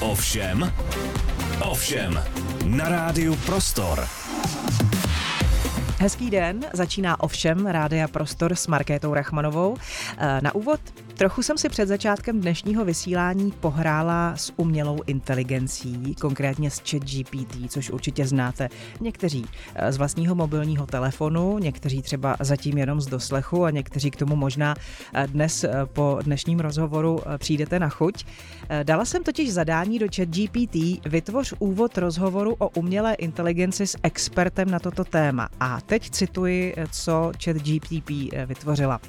[0.00, 0.72] Ovšem,
[1.60, 2.22] ovšem,
[2.64, 4.00] na rádiu Prostor.
[6.00, 9.76] Hezký den, začíná ovšem Rádia Prostor s Markétou Rachmanovou.
[9.76, 10.80] Eh, na úvod
[11.20, 17.90] trochu jsem si před začátkem dnešního vysílání pohrála s umělou inteligencí, konkrétně s ChatGPT, což
[17.90, 18.68] určitě znáte
[19.00, 24.16] někteří eh, z vlastního mobilního telefonu, někteří třeba zatím jenom z doslechu a někteří k
[24.16, 24.74] tomu možná
[25.14, 28.24] eh, dnes po dnešním rozhovoru přijdete na chuť.
[28.82, 34.78] Dala jsem totiž zadání do ChatGPT vytvoř úvod rozhovoru o umělé inteligenci s expertem na
[34.78, 39.00] toto téma a teď cituji, co ChatGPT eh, vytvořila.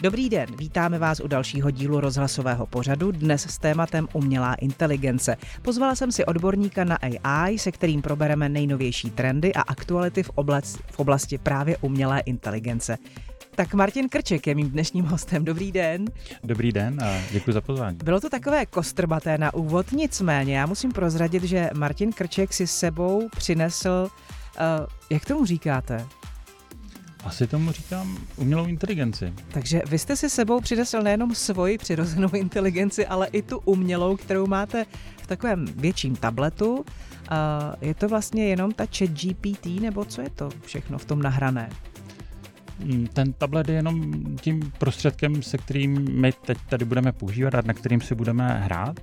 [0.00, 5.36] Dobrý den, vítáme vás u dalšího dílu rozhlasového pořadu, dnes s tématem umělá inteligence.
[5.62, 10.82] Pozvala jsem si odborníka na AI, se kterým probereme nejnovější trendy a aktuality v oblasti,
[10.90, 12.98] v oblasti právě umělé inteligence.
[13.54, 15.44] Tak Martin Krček je mým dnešním hostem.
[15.44, 16.04] Dobrý den.
[16.44, 17.98] Dobrý den a děkuji za pozvání.
[18.04, 22.76] Bylo to takové kostrbaté na úvod, nicméně já musím prozradit, že Martin Krček si s
[22.76, 26.06] sebou přinesl, uh, jak tomu říkáte?
[27.24, 29.32] Asi tomu říkám umělou inteligenci.
[29.52, 34.46] Takže vy jste si sebou přinesl nejenom svoji přirozenou inteligenci, ale i tu umělou, kterou
[34.46, 34.86] máte
[35.22, 36.84] v takovém větším tabletu.
[37.80, 41.70] Je to vlastně jenom ta chat GPT, nebo co je to všechno v tom nahrané?
[42.84, 47.62] Mm, ten tablet je jenom tím prostředkem, se kterým my teď tady budeme používat a
[47.66, 49.00] na kterým si budeme hrát.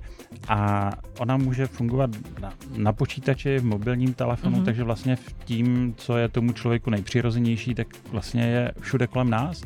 [0.48, 2.10] A ona může fungovat
[2.40, 4.64] na, na počítači, v mobilním telefonu, mm-hmm.
[4.64, 9.62] takže vlastně v tím, co je tomu člověku nejpřirozenější, tak vlastně je všude kolem nás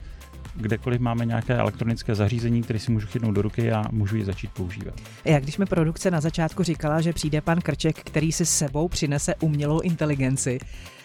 [0.57, 4.51] kdekoliv máme nějaké elektronické zařízení, které si můžu chytnout do ruky a můžu ji začít
[4.51, 4.95] používat.
[5.25, 9.35] Jak když mi produkce na začátku říkala, že přijde pan Krček, který si sebou přinese
[9.35, 10.59] umělou inteligenci,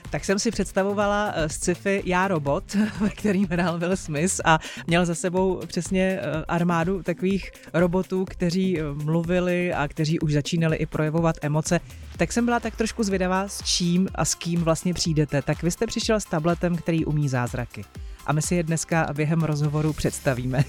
[0.09, 2.63] tak jsem si představovala z eh, sci-fi Já robot,
[2.99, 8.79] ve kterým hrál Will Smith a měl za sebou přesně eh, armádu takových robotů, kteří
[8.79, 11.79] eh, mluvili a kteří už začínali i projevovat emoce.
[12.17, 15.41] Tak jsem byla tak trošku zvědavá, s čím a s kým vlastně přijdete.
[15.41, 17.85] Tak vy jste přišel s tabletem, který umí zázraky.
[18.25, 20.63] A my si je dneska během rozhovoru představíme.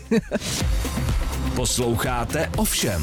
[1.56, 3.02] Posloucháte ovšem.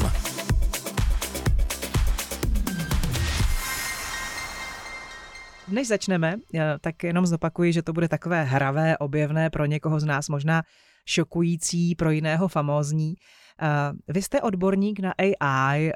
[5.68, 10.04] Než začneme, eh, tak jenom zopakuji, že to bude takové hravé, objevné, pro někoho z
[10.04, 10.62] nás možná
[11.06, 13.14] šokující, pro jiného famózní.
[13.62, 13.68] Eh,
[14.08, 15.94] vy jste odborník na AI eh,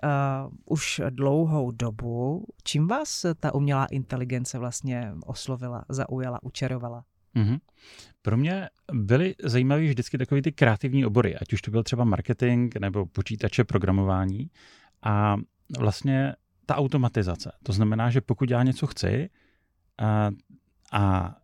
[0.65, 2.47] už dlouhou dobu.
[2.65, 7.04] Čím vás ta umělá inteligence vlastně oslovila, zaujala, učarovala?
[7.36, 7.59] Mm-hmm.
[8.25, 12.75] Pro mě byly zajímavé vždycky takové ty kreativní obory, ať už to byl třeba marketing
[12.79, 14.51] nebo počítače, programování.
[15.03, 15.37] A
[15.79, 16.34] vlastně
[16.67, 17.53] ta automatizace.
[17.63, 19.31] To znamená, že pokud já něco chci,
[19.99, 20.31] a,
[20.93, 21.34] a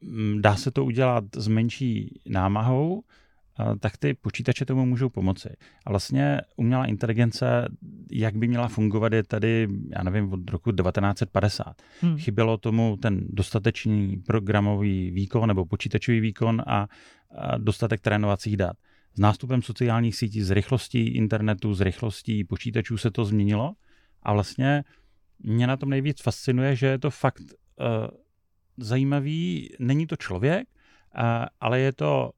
[0.00, 3.02] mm, dá se to udělat s menší námahou,
[3.80, 5.48] tak ty počítače tomu můžou pomoci.
[5.86, 7.68] A vlastně umělá inteligence,
[8.12, 11.82] jak by měla fungovat, je tady, já nevím, od roku 1950.
[12.00, 12.18] Hmm.
[12.18, 16.86] Chybělo tomu ten dostatečný programový výkon nebo počítačový výkon a,
[17.36, 18.76] a dostatek trénovacích dat.
[19.14, 23.72] S nástupem sociálních sítí, s rychlostí internetu, s rychlostí počítačů se to změnilo
[24.22, 24.84] a vlastně
[25.38, 27.86] mě na tom nejvíc fascinuje, že je to fakt uh,
[28.76, 31.22] zajímavý, není to člověk, uh,
[31.60, 32.30] ale je to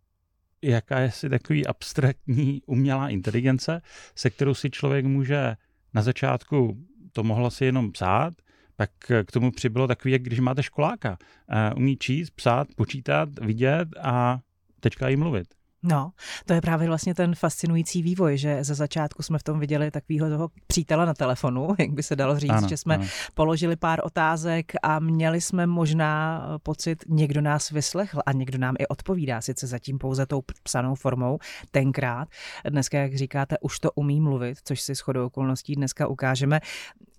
[0.63, 3.83] jaká je si takový abstraktní umělá inteligence,
[4.15, 5.57] se kterou si člověk může
[5.95, 6.77] na začátku
[7.13, 8.35] to mohlo si jenom psát,
[8.77, 8.91] pak
[9.27, 11.11] k tomu přibylo takový, jak když máte školáka.
[11.11, 14.41] Uh, umí číst, psát, počítat, vidět a
[14.81, 15.62] teďka i mluvit.
[15.83, 16.13] No,
[16.47, 20.31] to je právě vlastně ten fascinující vývoj, že ze začátku jsme v tom viděli takového
[20.31, 23.05] toho přítele na telefonu, jak by se dalo říct, ano, že jsme ano.
[23.35, 28.87] položili pár otázek a měli jsme možná pocit, někdo nás vyslechl a někdo nám i
[28.87, 31.39] odpovídá, sice zatím pouze tou psanou formou
[31.71, 32.29] tenkrát.
[32.71, 36.61] Dneska, jak říkáte, už to umí mluvit, což si shodou okolností dneska ukážeme.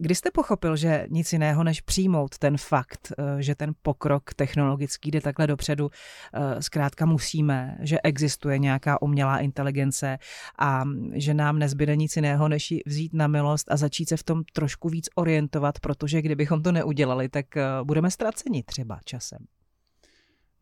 [0.03, 5.11] Kdy jste pochopil, že nic jiného, než přijmout ten fakt, eh, že ten pokrok technologický
[5.11, 5.89] jde takhle dopředu,
[6.33, 10.17] eh, zkrátka musíme, že existuje nějaká umělá inteligence
[10.59, 10.83] a
[11.13, 14.43] že nám nezbyde nic jiného, než ji vzít na milost a začít se v tom
[14.53, 19.39] trošku víc orientovat, protože kdybychom to neudělali, tak eh, budeme ztraceni třeba časem.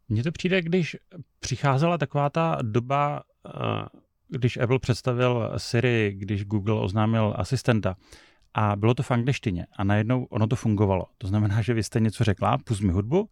[0.10, 0.98] Mně to přijde, když
[1.40, 3.24] přicházela taková ta doba,
[4.28, 7.96] když Apple představil Siri, když Google oznámil asistenta,
[8.54, 11.06] a bylo to v angličtině a najednou ono to fungovalo.
[11.18, 13.30] To znamená, že vy jste něco řekla, pust mi hudbu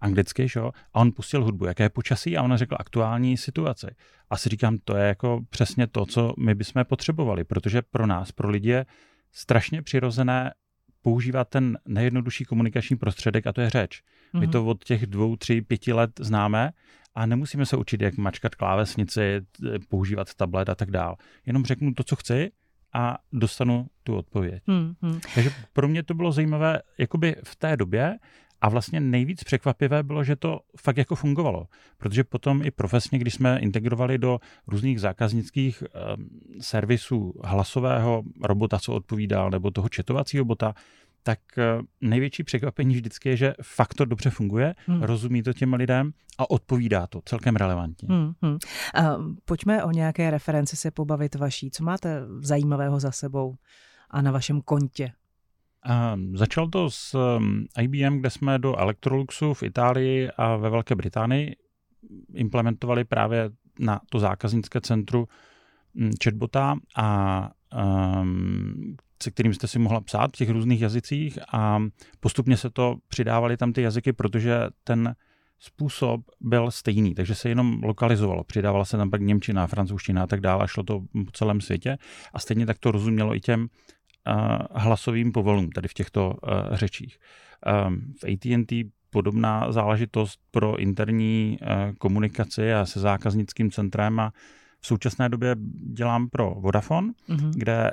[0.00, 0.72] anglicky, šo?
[0.94, 3.86] a on pustil hudbu, jaké je počasí a ona řekla aktuální situaci.
[4.30, 8.32] A si říkám, to je jako přesně to, co my bychom potřebovali, protože pro nás,
[8.32, 8.86] pro lidi je
[9.32, 10.54] strašně přirozené
[11.02, 14.02] používat ten nejjednodušší komunikační prostředek a to je řeč.
[14.02, 14.40] Mm-hmm.
[14.40, 14.52] My mhm.
[14.52, 16.70] to od těch dvou, tři, pěti let známe
[17.14, 19.40] a nemusíme se učit, jak mačkat klávesnici,
[19.88, 21.16] používat tablet a tak dál.
[21.46, 22.50] Jenom řeknu to, co chci
[22.92, 24.62] a dostanu tu odpověď.
[24.66, 25.20] Hmm, hmm.
[25.34, 28.18] Takže pro mě to bylo zajímavé jakoby v té době
[28.60, 31.66] a vlastně nejvíc překvapivé bylo, že to fakt jako fungovalo.
[31.98, 36.28] Protože potom i profesně, když jsme integrovali do různých zákaznických um,
[36.60, 40.74] servisů hlasového robota, co odpovídal, nebo toho četovacího bota,
[41.22, 45.02] tak uh, největší překvapení vždycky je, že fakt to dobře funguje, hmm.
[45.02, 48.08] rozumí to těm lidem a odpovídá to celkem relevantně.
[48.10, 48.58] Hmm, hmm.
[48.98, 51.70] Uh, pojďme o nějaké referenci se pobavit vaší.
[51.70, 53.54] Co máte zajímavého za sebou
[54.10, 55.12] a na vašem kontě?
[55.88, 60.94] Uh, začal to s um, IBM, kde jsme do Electroluxu v Itálii a ve Velké
[60.94, 61.56] Británii
[62.34, 65.28] implementovali právě na to zákaznické centru
[65.94, 67.50] um, chatbota a
[68.20, 71.82] um, se kterým jste si mohla psát v těch různých jazycích a
[72.20, 75.14] postupně se to přidávali tam ty jazyky, protože ten
[75.58, 78.44] způsob byl stejný, takže se jenom lokalizovalo.
[78.44, 81.98] Přidávala se tam pak Němčina, francouzština a tak dále, a šlo to po celém světě
[82.32, 83.66] a stejně tak to rozumělo i těm
[84.74, 86.34] hlasovým povolům tady v těchto
[86.72, 87.18] řečích.
[88.22, 91.58] V AT&T podobná záležitost pro interní
[91.98, 94.32] komunikaci a se zákaznickým centrem a
[94.80, 95.56] v současné době
[95.92, 97.50] dělám pro Vodafone, mm-hmm.
[97.54, 97.90] kde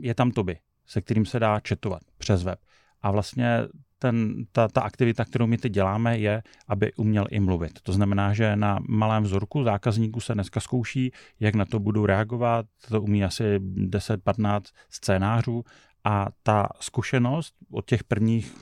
[0.00, 2.58] je tam Toby, se kterým se dá četovat přes web.
[3.02, 3.58] A vlastně
[3.98, 7.80] ten, ta, ta aktivita, kterou my teď děláme, je, aby uměl i mluvit.
[7.82, 12.66] To znamená, že na malém vzorku zákazníků se dneska zkouší, jak na to budou reagovat.
[12.88, 14.60] To umí asi 10-15
[14.90, 15.64] scénářů
[16.04, 18.54] a ta zkušenost od těch prvních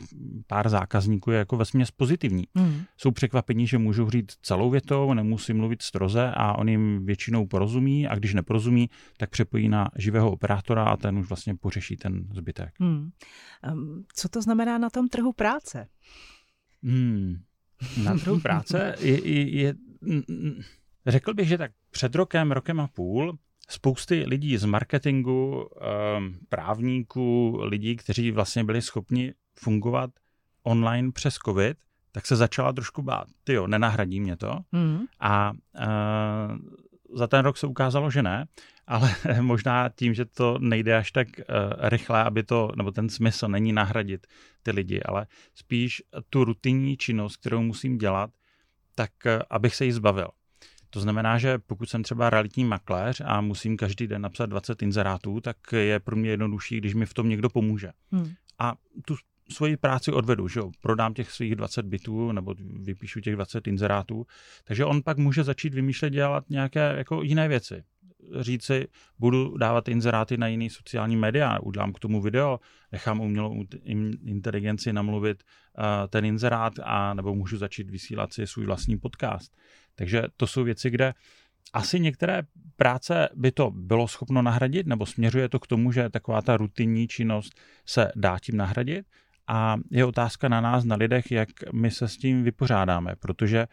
[0.46, 2.44] pár zákazníků je jako vesměs pozitivní.
[2.54, 2.82] Mm.
[2.96, 8.08] Jsou překvapení, že můžou říct celou větou, nemusí mluvit stroze a on jim většinou porozumí
[8.08, 12.74] a když neporozumí, tak přepojí na živého operátora a ten už vlastně pořeší ten zbytek.
[12.78, 13.10] Mm.
[13.72, 15.88] Um, co to znamená na tom trhu práce?
[16.82, 17.34] Mm.
[18.04, 19.74] Na trhu práce je, je, je,
[21.06, 23.38] řekl bych, že tak před rokem, rokem a půl
[23.70, 30.10] spousty lidí z marketingu, ehm, právníků, lidí, kteří vlastně byli schopni fungovat
[30.62, 31.78] online přes COVID,
[32.12, 33.26] tak se začala trošku bát.
[33.44, 34.58] Ty jo, nenahradí mě to.
[34.72, 34.98] Mm.
[35.20, 38.46] A uh, za ten rok se ukázalo, že ne,
[38.86, 41.44] ale možná tím, že to nejde až tak uh,
[41.88, 44.26] rychle, aby to, nebo ten smysl není nahradit
[44.62, 48.30] ty lidi, ale spíš tu rutinní činnost, kterou musím dělat,
[48.94, 50.28] tak uh, abych se jí zbavil.
[50.90, 55.40] To znamená, že pokud jsem třeba realitní makléř a musím každý den napsat 20 inzerátů,
[55.40, 57.90] tak je pro mě jednodušší, když mi v tom někdo pomůže.
[58.12, 58.32] Hmm.
[58.58, 59.16] A tu
[59.52, 64.26] svoji práci odvedu, že jo, prodám těch svých 20 bitů nebo vypíšu těch 20 inzerátů,
[64.64, 67.84] takže on pak může začít vymýšlet dělat nějaké jako jiné věci.
[68.40, 68.86] Říci,
[69.18, 72.60] budu dávat inzeráty na jiný sociální média, udělám k tomu video,
[72.92, 73.64] nechám umělou
[74.26, 79.56] inteligenci namluvit uh, ten inzerát a nebo můžu začít vysílat si svůj vlastní podcast.
[80.00, 81.14] Takže to jsou věci, kde
[81.72, 82.42] asi některé
[82.76, 87.08] práce by to bylo schopno nahradit, nebo směřuje to k tomu, že taková ta rutinní
[87.08, 89.06] činnost se dá tím nahradit.
[89.48, 93.66] A je otázka na nás, na lidech, jak my se s tím vypořádáme, protože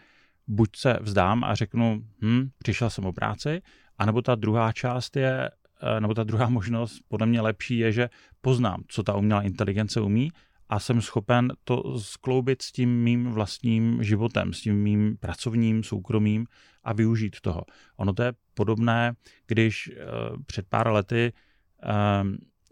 [0.48, 3.62] buď se vzdám a řeknu, hm, přišel jsem o práci,
[3.98, 5.50] anebo ta druhá část je,
[5.82, 8.10] eh, nebo ta druhá možnost podle mě lepší je, že
[8.42, 10.32] poznám, co ta umělá inteligence umí
[10.70, 16.46] a jsem schopen to skloubit s tím mým vlastním životem, s tím mým pracovním, soukromým
[16.84, 17.64] a využít toho.
[17.98, 19.14] Ono to je podobné,
[19.48, 21.34] když uh, před pár lety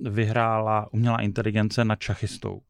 [0.02, 2.62] uh, vyhrála umělá inteligence nad šachistou.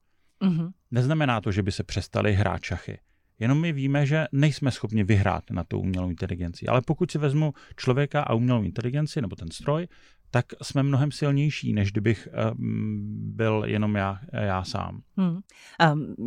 [0.41, 0.71] Mm-hmm.
[0.91, 2.99] Neznamená to, že by se přestali hrát šachy.
[3.39, 6.67] Jenom my víme, že nejsme schopni vyhrát na tu umělou inteligenci.
[6.67, 9.87] Ale pokud si vezmu člověka a umělou inteligenci, nebo ten stroj,
[10.35, 12.27] tak jsme mnohem silnější, než kdybych
[12.57, 12.99] um,
[13.35, 15.01] byl jenom já, já sám.
[15.17, 15.39] Hmm.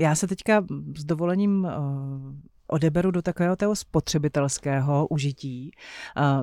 [0.00, 0.64] Já se teďka
[0.96, 1.70] s dovolením uh,
[2.68, 5.70] odeberu do takového toho spotřebitelského užití.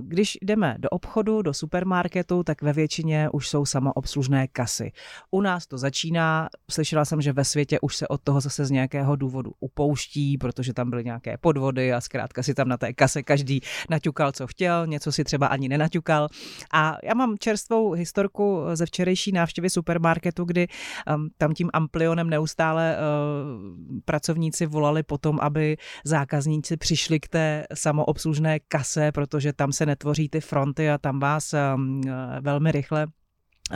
[0.01, 4.91] Když jdeme do obchodu, do supermarketu, tak ve většině už jsou samoobslužné kasy.
[5.32, 8.72] U nás to začíná, slyšela jsem, že ve světě už se od toho zase z
[8.72, 13.24] nějakého důvodu upouští, protože tam byly nějaké podvody a zkrátka si tam na té kase
[13.24, 16.27] každý naťukal, co chtěl, něco si třeba ani nenaťukal.
[16.74, 20.67] A já mám čerstvou historku ze včerejší návštěvy supermarketu, kdy
[21.15, 27.65] um, tam tím amplionem neustále uh, pracovníci volali potom, aby za zákazníci přišli k té
[27.74, 32.01] samoobslužné kase, protože tam se netvoří ty fronty a tam vás um,
[32.41, 33.07] velmi rychle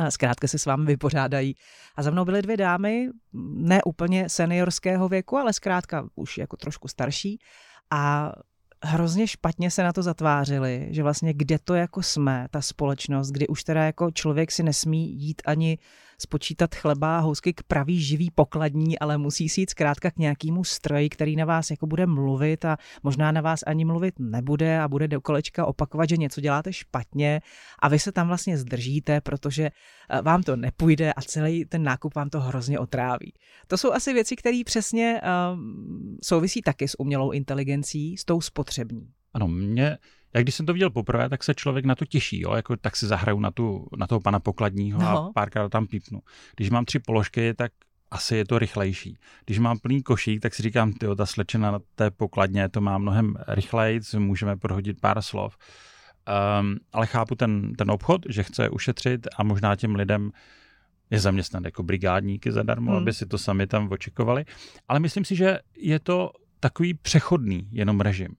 [0.10, 1.56] zkrátka se s vámi vypořádají.
[1.96, 3.10] A za mnou byly dvě dámy,
[3.56, 7.40] ne úplně seniorského věku, ale zkrátka už jako trošku starší.
[7.92, 8.32] A
[8.84, 13.48] hrozně špatně se na to zatvářili, že vlastně kde to jako jsme, ta společnost, kdy
[13.48, 15.78] už teda jako člověk si nesmí jít ani
[16.22, 21.10] spočítat chleba, housky k pravý živý pokladní, ale musí si jít zkrátka k nějakému stroji,
[21.10, 25.08] který na vás jako bude mluvit a možná na vás ani mluvit nebude a bude
[25.08, 27.42] do kolečka opakovat, že něco děláte špatně
[27.80, 29.70] a vy se tam vlastně zdržíte, protože
[30.10, 33.34] eh, vám to nepůjde a celý ten nákup vám to hrozně otráví.
[33.68, 35.22] To jsou asi věci, které přesně
[35.54, 39.10] um, souvisí taky s umělou inteligencí, s tou spotřební.
[39.34, 39.98] Ano, mě,
[40.34, 42.54] jak když jsem to viděl poprvé, tak se člověk na to těší, jo?
[42.54, 45.08] Jako, tak si zahraju na, tu, na toho pana pokladního no.
[45.08, 46.22] a párkrát tam pípnu.
[46.56, 47.72] Když mám tři položky, tak
[48.12, 49.18] asi je to rychlejší.
[49.46, 52.98] Když mám plný košík, tak si říkám, ty ta slečena na té pokladně to má
[52.98, 55.58] mnohem rychleji, můžeme prohodit pár slov.
[56.62, 60.32] Um, ale chápu ten, ten obchod, že chce ušetřit a možná těm lidem
[61.10, 63.02] je zaměstnat jako brigádníky zadarmo, hmm.
[63.02, 64.46] aby si to sami tam očekovali.
[64.88, 68.36] Ale myslím si, že je to takový přechodný jenom režim.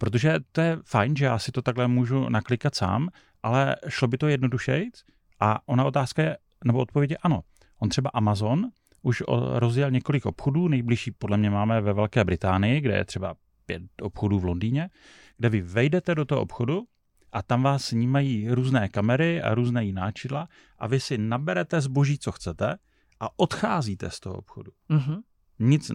[0.00, 3.08] Protože to je fajn, že já si to takhle můžu naklikat sám,
[3.42, 5.04] ale šlo by to jednodušejc
[5.40, 7.40] a ona otázka je, nebo odpověď je ano.
[7.78, 8.68] On třeba Amazon
[9.02, 9.22] už
[9.54, 13.34] rozjel několik obchodů, nejbližší podle mě máme ve Velké Británii, kde je třeba
[13.66, 14.90] pět obchodů v Londýně,
[15.36, 16.84] kde vy vejdete do toho obchodu
[17.32, 22.32] a tam vás snímají různé kamery a různé jináčidla a vy si naberete zboží, co
[22.32, 22.76] chcete
[23.20, 24.72] a odcházíte z toho obchodu.
[24.90, 25.20] Mm-hmm.
[25.58, 25.92] Nic,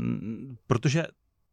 [0.67, 1.03] protože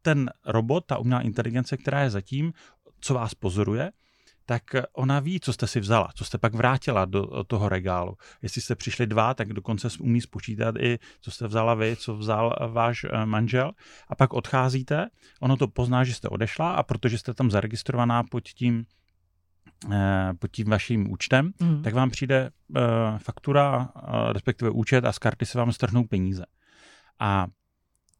[0.03, 2.53] ten robot, ta umělá inteligence, která je zatím,
[2.99, 3.91] co vás pozoruje,
[4.45, 8.17] tak ona ví, co jste si vzala, co jste pak vrátila do toho regálu.
[8.41, 12.55] Jestli jste přišli dva, tak dokonce umí spočítat i, co jste vzala vy, co vzal
[12.71, 13.71] váš eh, manžel
[14.07, 18.43] a pak odcházíte, ono to pozná, že jste odešla a protože jste tam zaregistrovaná pod
[18.43, 18.85] tím
[19.91, 21.83] eh, pod tím vaším účtem, mm.
[21.83, 22.49] tak vám přijde
[23.17, 23.89] faktura,
[24.31, 26.45] respektive účet a z karty se vám strhnou peníze.
[27.19, 27.47] A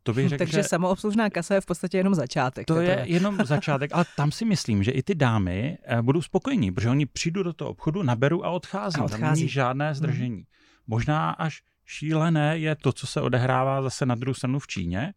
[0.04, 2.68] to bych řekl, Takže že samoobslužná kasa je v podstatě jenom začátek.
[2.68, 6.72] To je jenom začátek, ale tam si myslím, že i ty dámy eh, budou spokojení,
[6.72, 9.00] protože oni přijdou do toho obchodu, naberou a odchází.
[9.00, 9.22] A odchází.
[9.22, 9.96] Tam není žádné mhm.
[9.96, 10.36] zdržení.
[10.36, 10.46] Hmm.
[10.88, 15.14] Možná až šílené je to, co se odehrává zase na druhou stranu v Číně,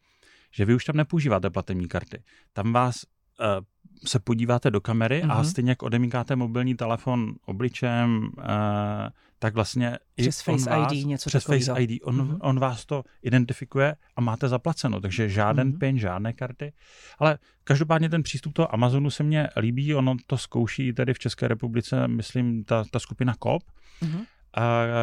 [0.51, 2.23] že vy už tam nepoužíváte platební karty.
[2.53, 3.47] Tam vás uh,
[4.05, 5.33] se podíváte do kamery mm-hmm.
[5.33, 5.45] a mhm.
[5.45, 8.45] stejně jak odemíkáte mobilní telefon obličem, uh,
[9.39, 11.45] tak vlastně přes Face vás, ID něco přes.
[11.45, 12.39] Face ID, on, mm-hmm.
[12.41, 15.79] on vás to identifikuje a máte zaplaceno, takže žádný mm-hmm.
[15.79, 16.73] PIN, žádné karty.
[17.19, 21.49] Ale každopádně ten přístup toho Amazonu se mně líbí, ono to zkouší tady v České
[21.49, 23.63] republice, myslím, ta, ta skupina COP,
[24.03, 24.25] mm-hmm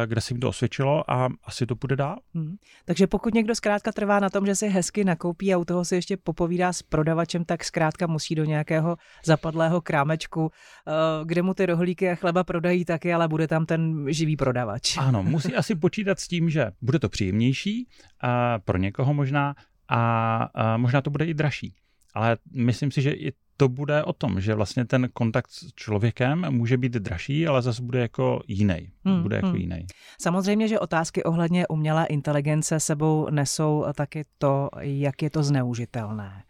[0.06, 2.18] kde se jim to osvědčilo a asi to půjde dál.
[2.34, 2.56] Hmm.
[2.84, 5.94] Takže pokud někdo zkrátka trvá na tom, že si hezky nakoupí a u toho si
[5.94, 10.50] ještě popovídá s prodavačem, tak zkrátka musí do nějakého zapadlého krámečku,
[10.88, 10.92] eh,
[11.24, 14.96] kde mu ty rohlíky a chleba prodají taky, ale bude tam ten živý prodavač.
[14.98, 17.88] Ano, musí asi počítat s tím, že bude to příjemnější
[18.20, 19.54] a pro někoho možná
[19.88, 21.74] a, a možná to bude i dražší.
[22.14, 26.46] Ale myslím si, že i to bude o tom, že vlastně ten kontakt s člověkem
[26.50, 28.92] může být dražší, ale zase bude jako jiný.
[29.04, 29.56] Hmm, bude jako hmm.
[29.56, 29.86] jiný.
[30.20, 36.44] Samozřejmě, že otázky ohledně umělé inteligence sebou nesou taky to, jak je to zneužitelné.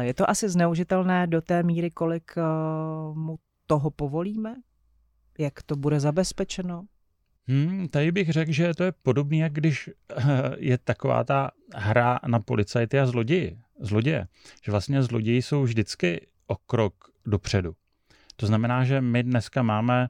[0.00, 2.42] Je to asi zneužitelné do té míry, kolik eh,
[3.14, 4.54] mu toho povolíme?
[5.38, 6.84] Jak to bude zabezpečeno?
[7.48, 10.22] Hmm, tady bych řekl, že to je podobné, jak když eh,
[10.58, 14.26] je taková ta hra na policajty a zloději zloděje.
[14.62, 16.94] Že vlastně zloději jsou vždycky o krok
[17.26, 17.74] dopředu.
[18.36, 20.08] To znamená, že my dneska máme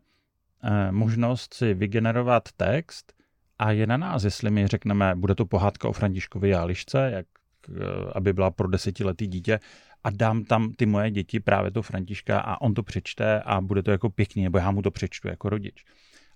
[0.65, 3.13] eh, možnost si vygenerovat text
[3.59, 7.27] a je na nás, jestli my řekneme, bude to pohádka o Františkovi Jálišce, jak,
[7.69, 7.83] eh,
[8.15, 9.61] aby byla pro desetiletý dítě,
[10.05, 13.83] a dám tam ty moje děti právě to Františka a on to přečte a bude
[13.83, 15.85] to jako pěkný, nebo já mu to přečtu jako rodič.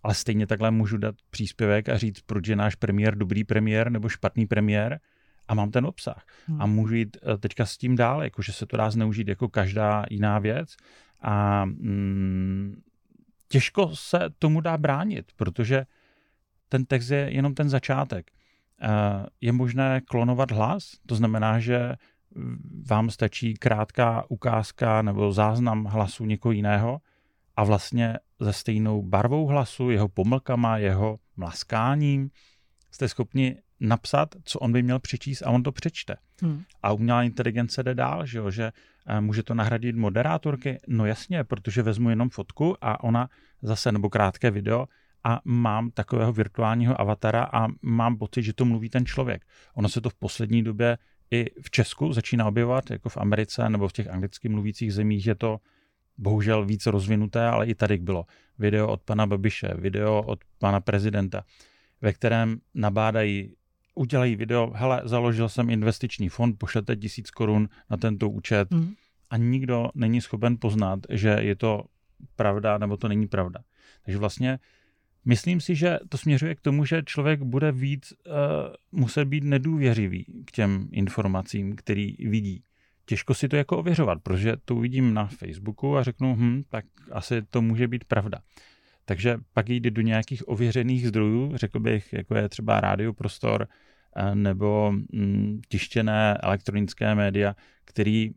[0.03, 4.09] Ale stejně takhle můžu dát příspěvek a říct, proč je náš premiér dobrý premiér nebo
[4.09, 5.01] špatný premiér
[5.49, 6.27] a mám ten obsah.
[6.47, 6.63] Hmm.
[6.63, 10.05] A můžu jít eh, teďka s tím dál, jakože se to dá zneužít jako každá
[10.11, 10.77] jiná věc.
[11.21, 12.83] A mm,
[13.49, 15.87] těžko se tomu dá bránit, protože
[16.69, 18.31] ten text je jenom ten začátek.
[18.83, 21.95] Uh, je možné klonovat hlas, to znamená, že
[22.91, 27.01] vám stačí krátká ukázka nebo záznam hlasu někoho jiného
[27.57, 32.31] a vlastně ze stejnou barvou hlasu, jeho pomlkama, jeho mlaskáním
[32.91, 36.17] jste schopni napsat, co on by měl přečíst a on to přečte.
[36.43, 36.63] Hmm.
[36.83, 38.73] A umělá inteligence jde dál, že, jo, že
[39.07, 40.79] eh, může to nahradit moderátorky.
[40.89, 43.29] No jasně, protože vezmu jenom fotku a ona
[43.63, 44.87] zase, nebo krátké video,
[45.25, 49.45] a mám takového virtuálního avatara a mám pocit, že to mluví ten člověk.
[49.75, 50.99] Ono se to v poslední době
[51.31, 55.35] i v Česku začíná objevovat, jako v Americe nebo v těch anglicky mluvících zemích je
[55.35, 55.61] to
[56.19, 58.25] bohužel více rozvinuté, ale i tady bylo.
[58.59, 61.45] Video od pana Babiše, video od pana prezidenta,
[62.01, 63.55] ve kterém nabádají
[63.95, 68.95] udělají video, hele, založil jsem investiční fond, pošlete tisíc korun na tento účet mm.
[69.31, 71.85] a nikdo není schopen poznat, že je to
[72.37, 73.61] pravda nebo to není pravda.
[74.05, 74.59] Takže vlastně
[75.25, 78.33] Myslím si, že to směřuje k tomu, že člověk bude víc uh,
[78.93, 82.63] muset být nedůvěřivý k těm informacím, který vidí.
[83.07, 87.43] Těžko si to jako ověřovat, protože to uvidím na Facebooku a řeknu, hm, tak asi
[87.43, 88.39] to může být pravda.
[89.05, 93.69] Takže pak jde do nějakých ověřených zdrojů, řekl bych, jako je třeba rádioprostor
[94.17, 98.31] eh, nebo hm, tištěné elektronické média, který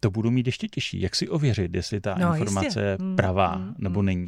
[0.00, 1.00] to budou mít ještě těžší.
[1.00, 2.80] Jak si ověřit, jestli ta no, informace jistě.
[2.80, 4.06] je hmm, pravá mm, nebo mm.
[4.06, 4.26] není?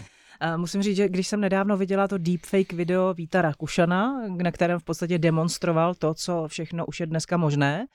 [0.56, 4.84] Musím říct, že když jsem nedávno viděla to deepfake video Víta Rakušana, na kterém v
[4.84, 7.86] podstatě demonstroval to, co všechno už je dneska možné,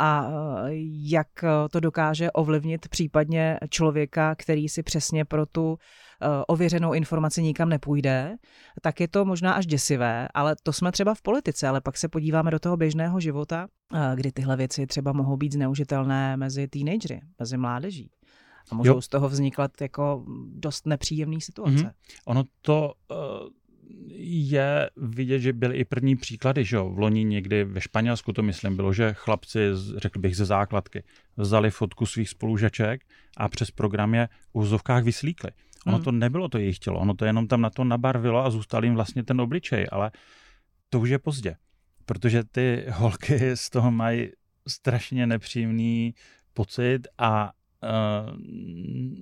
[0.00, 0.28] a
[1.02, 1.28] jak
[1.70, 5.78] to dokáže ovlivnit případně člověka, který si přesně pro tu
[6.46, 8.36] ověřenou informaci nikam nepůjde,
[8.80, 12.08] tak je to možná až děsivé, ale to jsme třeba v politice, ale pak se
[12.08, 13.66] podíváme do toho běžného života,
[14.14, 18.10] kdy tyhle věci třeba mohou být zneužitelné mezi teenagery, mezi mládeží.
[18.70, 19.02] A můžou jo.
[19.02, 20.24] z toho vznikat jako
[20.54, 21.84] dost nepříjemné situace.
[21.84, 21.92] Mm-hmm.
[22.26, 23.16] Ono to uh,
[24.16, 26.90] je vidět, že byly i první příklady, že jo?
[26.90, 29.58] V loni někdy ve Španělsku to myslím bylo, že chlapci,
[29.96, 31.04] řekl bych ze základky,
[31.36, 33.00] vzali fotku svých spolužaček
[33.36, 35.50] a přes program je v úzovkách vyslíkli.
[35.86, 36.04] Ono mm.
[36.04, 38.94] to nebylo to jejich tělo, ono to jenom tam na to nabarvilo a zůstal jim
[38.94, 40.10] vlastně ten obličej, ale
[40.90, 41.56] to už je pozdě,
[42.06, 44.28] protože ty holky z toho mají
[44.68, 46.14] strašně nepříjemný
[46.54, 47.52] pocit a
[47.84, 48.34] Uh,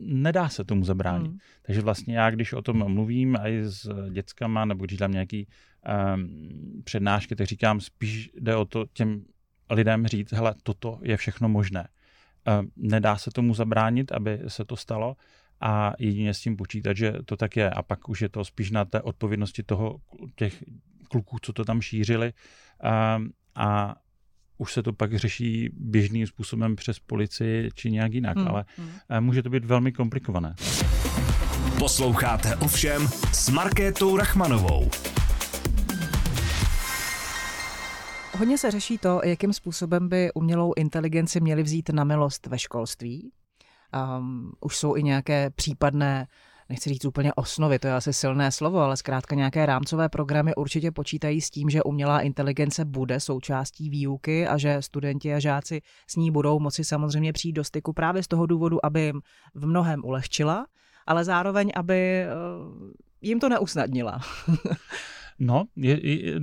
[0.00, 1.28] nedá se tomu zabránit.
[1.28, 1.38] Hmm.
[1.62, 6.82] Takže vlastně já, když o tom mluvím i s dětskama, nebo když dám nějaký um,
[6.84, 9.24] přednášky, tak říkám, spíš jde o to těm
[9.70, 11.88] lidem říct, hele, toto je všechno možné.
[12.48, 15.16] Uh, nedá se tomu zabránit, aby se to stalo
[15.60, 17.70] a jedině s tím počítat, že to tak je.
[17.70, 19.96] A pak už je to spíš na té odpovědnosti toho,
[20.36, 20.64] těch
[21.08, 22.32] kluků, co to tam šířili.
[23.16, 23.96] Um, a
[24.58, 28.48] už se to pak řeší běžným způsobem přes policii či nějak jinak, hmm.
[28.48, 28.90] ale hmm.
[29.08, 30.54] Eh, může to být velmi komplikované.
[31.78, 34.90] Posloucháte ovšem s Markétou Rachmanovou.
[38.38, 43.30] Hodně se řeší to, jakým způsobem by umělou inteligenci měli vzít na milost ve školství.
[44.18, 46.26] Um, už jsou i nějaké případné
[46.70, 50.90] nechci říct úplně osnovy, to je asi silné slovo, ale zkrátka nějaké rámcové programy určitě
[50.90, 56.16] počítají s tím, že umělá inteligence bude součástí výuky a že studenti a žáci s
[56.16, 59.20] ní budou moci samozřejmě přijít do styku právě z toho důvodu, aby jim
[59.54, 60.66] v mnohem ulehčila,
[61.06, 62.28] ale zároveň, aby eh,
[63.20, 64.20] jim to neusnadnila.
[65.38, 66.40] no, je, je,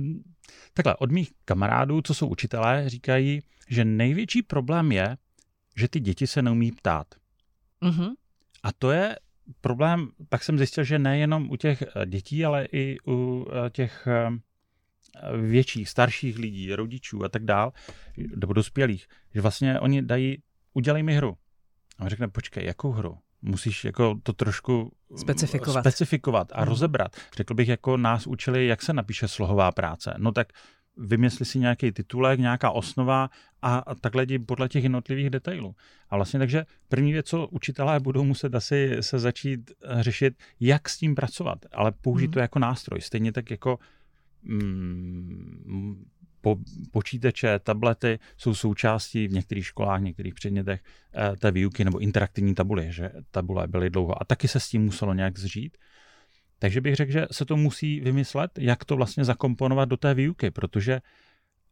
[0.74, 5.16] takhle, od mých kamarádů, co jsou učitelé, říkají, že největší problém je,
[5.76, 7.06] že ty děti se neumí ptát.
[7.82, 8.10] Mm-hmm.
[8.62, 9.16] A to je
[9.60, 14.06] problém, pak jsem zjistil, že nejenom u těch eh, dětí, ale i u eh, těch
[14.06, 14.30] eh,
[15.36, 17.72] větších, starších lidí, rodičů a tak dál,
[18.36, 20.42] nebo dospělých, že vlastně oni dají,
[20.74, 21.36] udělej mi hru.
[21.98, 23.18] A on řekne, počkej, jakou hru?
[23.42, 26.68] Musíš jako to trošku specifikovat, specifikovat a mm.
[26.68, 27.16] rozebrat.
[27.36, 30.14] Řekl bych, jako nás učili, jak se napíše slohová práce.
[30.18, 30.52] No tak
[30.98, 33.30] vymysli si nějaký titulek, nějaká osnova
[33.62, 35.74] a, takhle jdi podle těch jednotlivých detailů.
[36.10, 40.88] A vlastně takže první věc, co učitelé budou muset asi se začít eh, řešit, jak
[40.88, 42.32] s tím pracovat, ale použít hmm.
[42.32, 43.00] to jako nástroj.
[43.00, 43.78] Stejně tak jako
[44.42, 46.04] mm,
[46.40, 46.56] po,
[46.90, 50.82] počítače, tablety jsou součástí v některých školách, v některých předmětech
[51.14, 54.82] eh, té výuky nebo interaktivní tabuly, že tabule byly dlouho a taky se s tím
[54.82, 55.78] muselo nějak zžít.
[56.58, 60.50] Takže bych řekl, že se to musí vymyslet, jak to vlastně zakomponovat do té výuky,
[60.50, 61.00] protože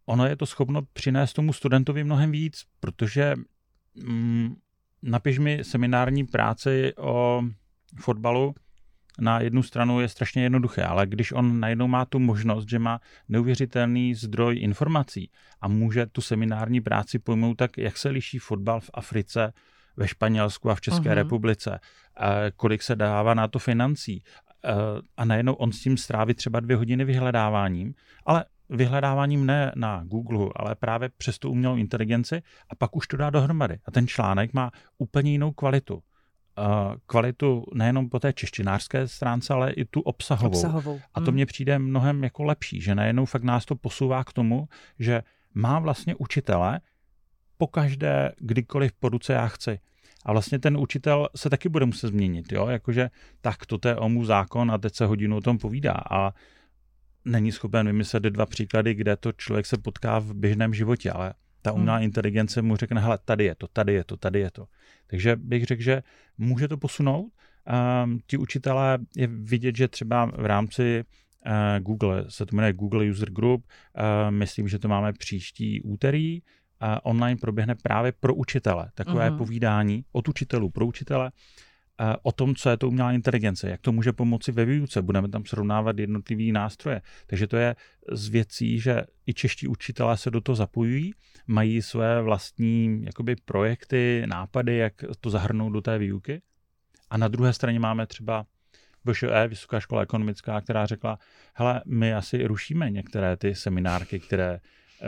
[0.07, 3.35] ono je to schopno přinést tomu studentovi mnohem víc, protože
[3.95, 4.55] mm,
[5.03, 7.43] napiš mi seminární práci o
[8.01, 8.55] fotbalu,
[9.19, 13.01] na jednu stranu je strašně jednoduché, ale když on najednou má tu možnost, že má
[13.29, 18.91] neuvěřitelný zdroj informací a může tu seminární práci pojmout tak, jak se liší fotbal v
[18.95, 19.53] Africe,
[19.97, 21.15] ve Španělsku a v České uh-huh.
[21.15, 21.81] republice,
[22.57, 24.23] kolik se dává na to financí
[25.17, 27.95] a najednou on s tím stráví třeba dvě hodiny vyhledáváním,
[28.27, 33.17] ale vyhledáváním ne na Google, ale právě přes tu umělou inteligenci a pak už to
[33.17, 33.79] dá dohromady.
[33.85, 35.95] A ten článek má úplně jinou kvalitu.
[35.95, 40.49] Uh, kvalitu nejenom po té češtinářské stránce, ale i tu obsahovou.
[40.49, 41.01] obsahovou.
[41.15, 41.35] A to hmm.
[41.35, 45.23] mně přijde mnohem jako lepší, že najednou fakt nás to posouvá k tomu, že
[45.55, 46.81] má vlastně učitele
[47.59, 49.79] po každé, kdykoliv po ruce já chci.
[50.27, 53.11] A vlastně ten učitel se taky bude muset změnit, jo, jakože
[53.41, 56.35] tak to je omu zákon a teď se hodinu o tom povídá a
[57.25, 61.73] není schopen vymyslet dva příklady, kde to člověk se potká v běžném životě, ale ta
[61.73, 62.05] umělá hmm.
[62.05, 64.67] inteligence mu řekne, hele, tady je to, tady je to, tady je to.
[65.07, 66.03] Takže bych řekl, že
[66.39, 67.33] může to posunout.
[68.05, 71.05] Um, ti učitelé je vidět, že třeba v rámci
[71.47, 76.43] uh, Google, se to jmenuje Google User Group, uh, myslím, že to máme příští úterý,
[77.03, 78.91] online proběhne právě pro učitele.
[78.95, 79.39] Takové uh-huh.
[79.39, 81.33] povídání od učitelů pro učitele.
[82.23, 85.03] o tom, co je to umělá inteligence, jak to může pomoci ve výuce.
[85.03, 87.03] Budeme tam srovnávat jednotlivý nástroje.
[87.27, 87.77] Takže to je
[88.13, 91.13] z věcí, že i čeští učitelé se do toho zapojují,
[91.47, 96.43] mají své vlastní jakoby, projekty, nápady, jak to zahrnout do té výuky.
[97.11, 98.47] A na druhé straně máme třeba
[99.13, 101.19] VŠE, Vysoká škola ekonomická, která řekla,
[101.55, 104.61] hele, my asi rušíme některé ty seminárky, které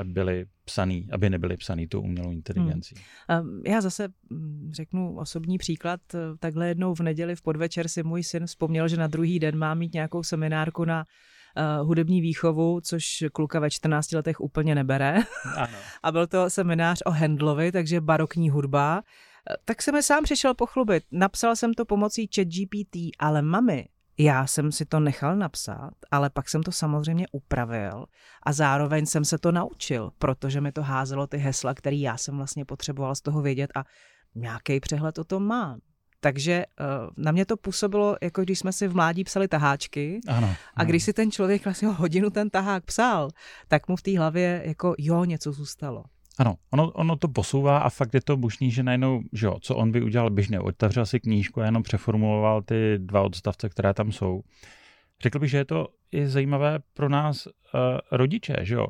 [0.05, 2.95] byly psaný, aby nebyly psaný tou umělou inteligencí.
[3.29, 3.63] Hmm.
[3.67, 6.01] Já zase mm, řeknu osobní příklad.
[6.39, 9.75] Takhle jednou v neděli v podvečer si můj syn vzpomněl, že na druhý den má
[9.75, 11.05] mít nějakou seminárku na
[11.57, 15.19] uh, hudební výchovu, což kluka ve 14 letech úplně nebere.
[15.57, 15.79] Ano.
[16.03, 19.03] A byl to seminář o Handlovi, takže barokní hudba.
[19.65, 21.05] Tak jsem mi sám přišel pochlubit.
[21.13, 23.89] Napsal jsem to pomocí ChatGPT, ale mami,
[24.19, 28.07] já jsem si to nechal napsat, ale pak jsem to samozřejmě upravil
[28.43, 32.37] a zároveň jsem se to naučil, protože mi to házelo ty hesla, které já jsem
[32.37, 33.85] vlastně potřeboval z toho vědět a
[34.35, 35.81] nějaký přehled o tom mám.
[36.21, 40.55] Takže uh, na mě to působilo, jako když jsme si v mládí psali taháčky ano,
[40.75, 43.29] a když si ten člověk vlastně hodinu ten tahák psal,
[43.69, 46.05] tak mu v té hlavě jako jo, něco zůstalo.
[46.39, 49.77] Ano, ono, ono to posouvá a fakt je to bušný, že najednou, že jo, co
[49.77, 54.13] on by udělal běžně, otevřel si knížku a jenom přeformuloval ty dva odstavce, které tam
[54.13, 54.43] jsou.
[55.23, 57.53] Řekl bych, že je to i zajímavé pro nás uh,
[58.13, 58.87] rodiče, že jo.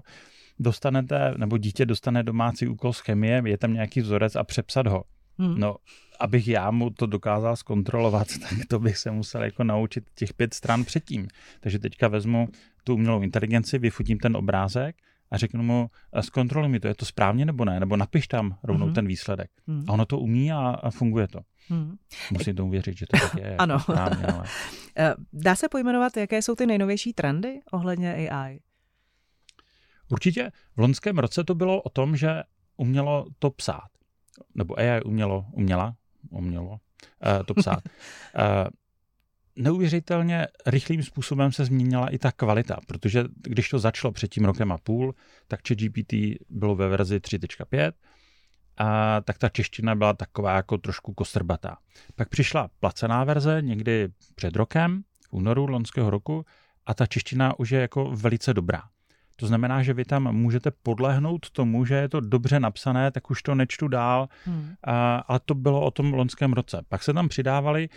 [0.60, 5.04] Dostanete, nebo dítě dostane domácí úkol z chemie, je tam nějaký vzorec a přepsat ho.
[5.38, 5.60] Hmm.
[5.60, 5.76] No,
[6.20, 10.54] abych já mu to dokázal zkontrolovat, tak to bych se musel jako naučit těch pět
[10.54, 11.28] stran předtím.
[11.60, 12.48] Takže teďka vezmu
[12.84, 14.96] tu umělou inteligenci, vyfotím ten obrázek
[15.30, 18.86] a řeknu mu, zkontroluj mi to, je to správně nebo ne, nebo napiš tam rovnou
[18.86, 18.94] mm-hmm.
[18.94, 19.50] ten výsledek.
[19.66, 19.84] Mm.
[19.88, 21.40] A ono to umí a, a funguje to.
[21.70, 21.96] Mm.
[22.32, 23.56] Musím tomu věřit, že to tak je.
[23.58, 23.80] ano.
[23.80, 24.44] Správně, ale...
[25.00, 28.60] Eh, dá se pojmenovat, jaké jsou ty nejnovější trendy ohledně AI?
[30.08, 32.42] Určitě v loňském roce to bylo o tom, že
[32.76, 33.88] umělo to psát.
[34.54, 35.94] Nebo AI umělo, uměla,
[36.30, 36.78] umělo uh,
[37.46, 37.82] to psát.
[39.58, 44.72] Neuvěřitelně rychlým způsobem se změnila i ta kvalita, protože když to začalo před tím rokem
[44.72, 45.14] a půl,
[45.48, 46.12] tak ChatGPT
[46.50, 47.92] bylo ve verzi 3.5
[48.78, 51.76] a tak ta čeština byla taková jako trošku kostrbatá.
[52.16, 56.44] Pak přišla placená verze někdy před rokem, v únoru loňského roku,
[56.86, 58.82] a ta čeština už je jako velice dobrá.
[59.36, 63.42] To znamená, že vy tam můžete podlehnout tomu, že je to dobře napsané, tak už
[63.42, 64.74] to nečtu dál, hmm.
[64.84, 66.82] a, ale to bylo o tom loňském roce.
[66.88, 67.88] Pak se tam přidávali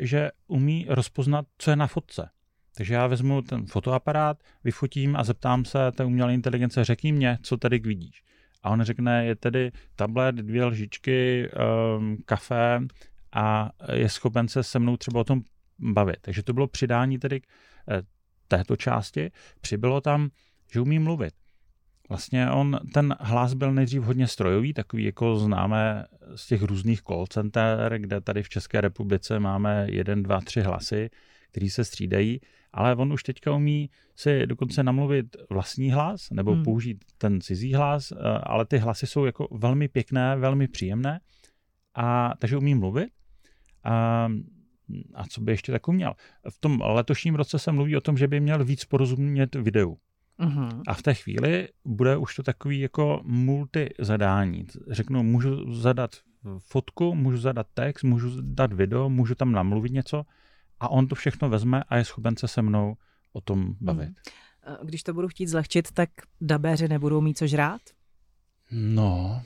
[0.00, 2.30] že umí rozpoznat, co je na fotce.
[2.76, 7.56] Takže já vezmu ten fotoaparát, vyfotím a zeptám se té umělé inteligence, řekni mě, co
[7.56, 8.22] tady vidíš.
[8.62, 11.50] A on řekne, je tedy tablet, dvě lžičky,
[11.98, 12.80] um, kafe
[13.32, 15.42] a je schopen se se mnou třeba o tom
[15.78, 16.16] bavit.
[16.20, 17.40] Takže to bylo přidání tedy
[17.90, 18.02] eh,
[18.48, 19.30] této části.
[19.60, 20.30] Přibylo tam,
[20.72, 21.34] že umí mluvit.
[22.08, 27.26] Vlastně on, ten hlas byl nejdřív hodně strojový, takový jako známe z těch různých call
[27.26, 31.10] center, kde tady v České republice máme jeden, dva, tři hlasy,
[31.50, 32.40] který se střídají,
[32.72, 36.64] ale on už teďka umí si dokonce namluvit vlastní hlas nebo hmm.
[36.64, 41.20] použít ten cizí hlas, eh, ale ty hlasy jsou jako velmi pěkné, velmi příjemné,
[41.94, 43.08] a takže umí mluvit.
[43.84, 44.28] A,
[45.14, 46.14] a co by ještě tak uměl?
[46.50, 49.98] V tom letošním roce se mluví o tom, že by měl víc porozumět videu.
[50.40, 50.82] Mm-hmm.
[50.86, 54.66] A v té chvíli bude už to takový jako multi zadání.
[54.90, 56.10] Řeknu, můžu zadat
[56.58, 60.24] fotku, můžu zadat text, můžu dát video, můžu tam namluvit něco
[60.80, 62.96] a on to všechno vezme a je schopen se se mnou
[63.32, 64.08] o tom bavit.
[64.08, 64.86] Mm.
[64.86, 67.80] Když to budu chtít zlehčit, tak dabéři nebudou mít co žrát?
[68.70, 69.42] No,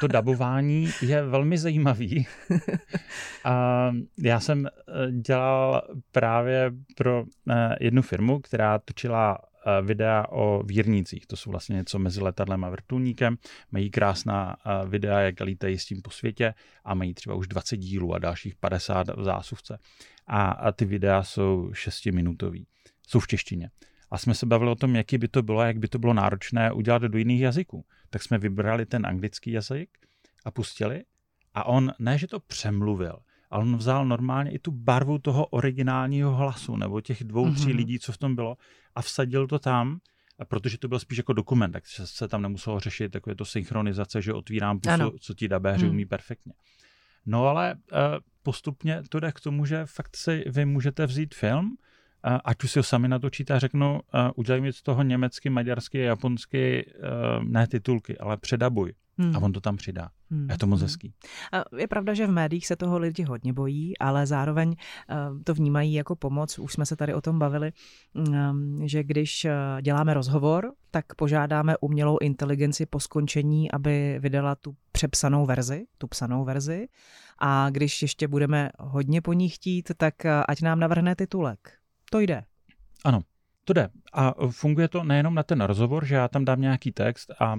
[0.00, 2.26] to dabování je velmi zajímavý.
[3.44, 9.38] A já jsem eh, dělal právě pro eh, jednu firmu, která točila
[9.82, 11.26] videa o vírnicích.
[11.26, 13.36] To jsou vlastně něco mezi letadlem a vrtulníkem.
[13.72, 17.76] Mají krásná eh, videa, jak lítají s tím po světě a mají třeba už 20
[17.76, 19.78] dílů a dalších 50 v zásuvce.
[20.26, 22.66] A, a ty videa jsou 6-minutový.
[23.06, 23.70] Jsou v češtině.
[24.10, 26.72] A jsme se bavili o tom, jaký by to bylo, jak by to bylo náročné
[26.72, 27.84] udělat do jiných jazyků.
[28.10, 29.88] Tak jsme vybrali ten anglický jazyk
[30.44, 31.04] a pustili.
[31.54, 33.18] A on ne, že to přemluvil,
[33.50, 37.54] ale on vzal normálně i tu barvu toho originálního hlasu, nebo těch dvou, mm-hmm.
[37.54, 37.76] tří mhm.
[37.76, 38.56] lidí, co v tom bylo,
[38.94, 39.98] a vsadil to tam,
[40.48, 44.32] protože to byl spíš jako dokument, tak se tam nemuselo řešit takové to synchronizace, že
[44.32, 45.12] otvírám pusu, ano.
[45.20, 45.90] co ti dabéři mm.
[45.90, 46.52] umí perfektně.
[47.26, 47.98] No ale uh,
[48.42, 52.70] postupně to jde k tomu, že fakt si vy můžete vzít film, uh, ať už
[52.70, 56.92] si ho sami natočíte a řeknu, uh, udělej mi z toho německy, maďarsky, japonsky,
[57.38, 58.92] uh, ne titulky, ale předabuj.
[59.22, 59.36] Hmm.
[59.36, 60.08] a on to tam přidá.
[60.30, 60.50] Hmm.
[60.50, 60.86] Je to moc hmm.
[60.86, 61.14] hezký.
[61.76, 64.76] Je pravda, že v médiích se toho lidi hodně bojí, ale zároveň
[65.44, 66.58] to vnímají jako pomoc.
[66.58, 67.72] Už jsme se tady o tom bavili,
[68.84, 69.46] že když
[69.80, 76.44] děláme rozhovor, tak požádáme umělou inteligenci po skončení, aby vydala tu přepsanou verzi, tu psanou
[76.44, 76.88] verzi.
[77.38, 80.14] A když ještě budeme hodně po ní chtít, tak
[80.48, 81.58] ať nám navrhne titulek.
[82.10, 82.44] To jde.
[83.04, 83.20] Ano,
[83.64, 83.88] to jde.
[84.12, 87.56] A funguje to nejenom na ten rozhovor, že já tam dám nějaký text a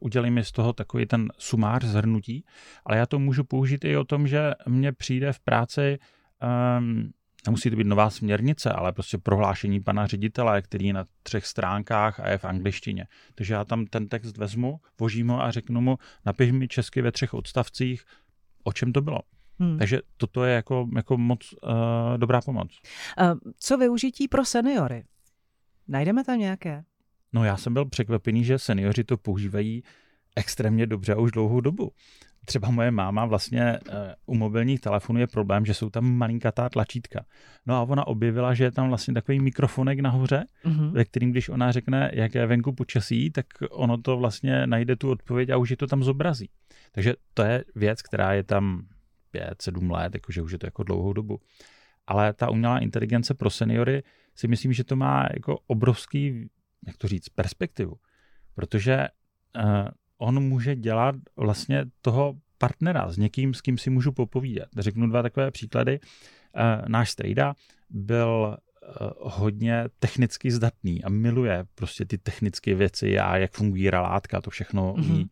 [0.00, 2.44] udělím mi z toho takový ten sumář zhrnutí,
[2.84, 5.98] ale já to můžu použít i o tom, že mně přijde v práci,
[6.78, 7.10] um,
[7.46, 12.20] nemusí to být nová směrnice, ale prostě prohlášení pana ředitele, který je na třech stránkách
[12.20, 13.06] a je v angličtině.
[13.34, 17.12] Takže já tam ten text vezmu, vožím ho a řeknu mu, napiš mi česky ve
[17.12, 18.04] třech odstavcích,
[18.64, 19.20] o čem to bylo.
[19.58, 19.78] Hmm.
[19.78, 21.70] Takže toto je jako, jako moc uh,
[22.16, 22.80] dobrá pomoc.
[23.20, 25.04] Uh, co využití pro seniory?
[25.88, 26.84] Najdeme tam nějaké?
[27.32, 29.82] No já jsem byl překvapený, že seniori to používají
[30.36, 31.92] extrémně dobře a už dlouhou dobu.
[32.44, 33.78] Třeba moje máma vlastně
[34.26, 37.24] u mobilních telefonů je problém, že jsou tam malinkatá tlačítka.
[37.66, 40.90] No a ona objevila, že je tam vlastně takový mikrofonek nahoře, mm-hmm.
[40.92, 45.10] ve kterým, když ona řekne, jak je venku počasí, tak ono to vlastně najde tu
[45.10, 46.50] odpověď a už je to tam zobrazí.
[46.92, 48.82] Takže to je věc, která je tam
[49.34, 51.40] 5-7 let, jakože už je to jako dlouhou dobu.
[52.06, 54.02] Ale ta umělá inteligence pro seniory
[54.34, 56.48] si myslím, že to má jako obrovský,
[56.86, 57.96] jak to říct, perspektivu.
[58.54, 59.08] Protože
[59.56, 59.88] uh,
[60.18, 64.68] on může dělat vlastně toho partnera s někým, s kým si můžu popovídat.
[64.78, 66.00] Řeknu dva takové příklady.
[66.00, 67.54] Uh, náš strejda
[67.90, 68.56] byl
[69.00, 74.50] uh, hodně technicky zdatný a miluje prostě ty technické věci a jak fungují relátka, to
[74.50, 75.16] všechno mm-hmm.
[75.16, 75.30] ví.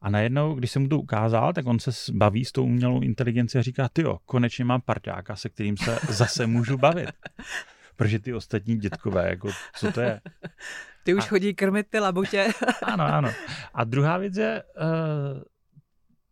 [0.00, 3.58] A najednou, když jsem mu to ukázal, tak on se baví s tou umělou inteligencí
[3.58, 7.08] a říká, ty jo, konečně mám parťáka, se kterým se zase můžu bavit.
[7.96, 10.20] Protože ty ostatní dětkové, jako, co to je?
[11.04, 11.26] Ty už a...
[11.26, 12.48] chodí krmit ty labutě.
[12.82, 13.32] ano, ano.
[13.74, 15.42] A druhá věc je, uh,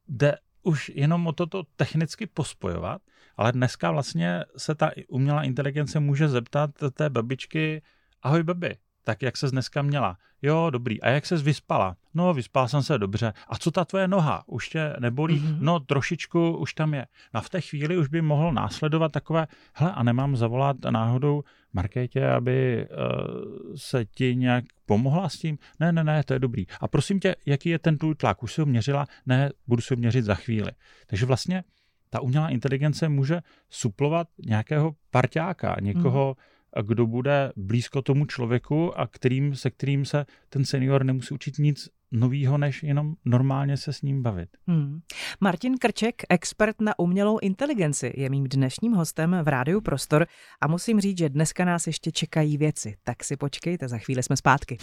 [0.08, 3.02] jde už jenom o toto technicky pospojovat,
[3.36, 7.82] ale dneska vlastně se ta umělá inteligence může zeptat té babičky,
[8.22, 10.16] ahoj babi, tak jak se dneska měla?
[10.42, 11.02] Jo, dobrý.
[11.02, 11.96] A jak se vyspala?
[12.14, 13.32] No, vyspala jsem se dobře.
[13.48, 14.44] A co ta tvoje noha?
[14.46, 15.40] Už tě nebolí?
[15.40, 15.56] Mm-hmm.
[15.60, 17.06] No, trošičku už tam je.
[17.34, 21.42] No a v té chvíli už by mohl následovat takové, hele, a nemám zavolat náhodou
[21.72, 25.58] Markétě, aby uh, se ti nějak pomohla s tím?
[25.80, 26.64] Ne, ne, ne, to je dobrý.
[26.80, 28.42] A prosím tě, jaký je ten tvůj tlak?
[28.42, 29.06] Už si ho měřila?
[29.26, 30.70] Ne, budu si ho měřit za chvíli.
[31.06, 31.64] Takže vlastně
[32.10, 33.40] ta umělá inteligence může
[33.70, 36.36] suplovat nějakého parťáka, někoho,
[36.76, 41.58] mm kdo bude blízko tomu člověku a kterým, se kterým se ten senior nemusí učit
[41.58, 44.48] nic novýho, než jenom normálně se s ním bavit.
[44.66, 45.00] Hmm.
[45.40, 50.26] Martin Krček, expert na umělou inteligenci, je mým dnešním hostem v Rádiu Prostor
[50.60, 52.96] a musím říct, že dneska nás ještě čekají věci.
[53.04, 54.78] Tak si počkejte, za chvíli jsme zpátky.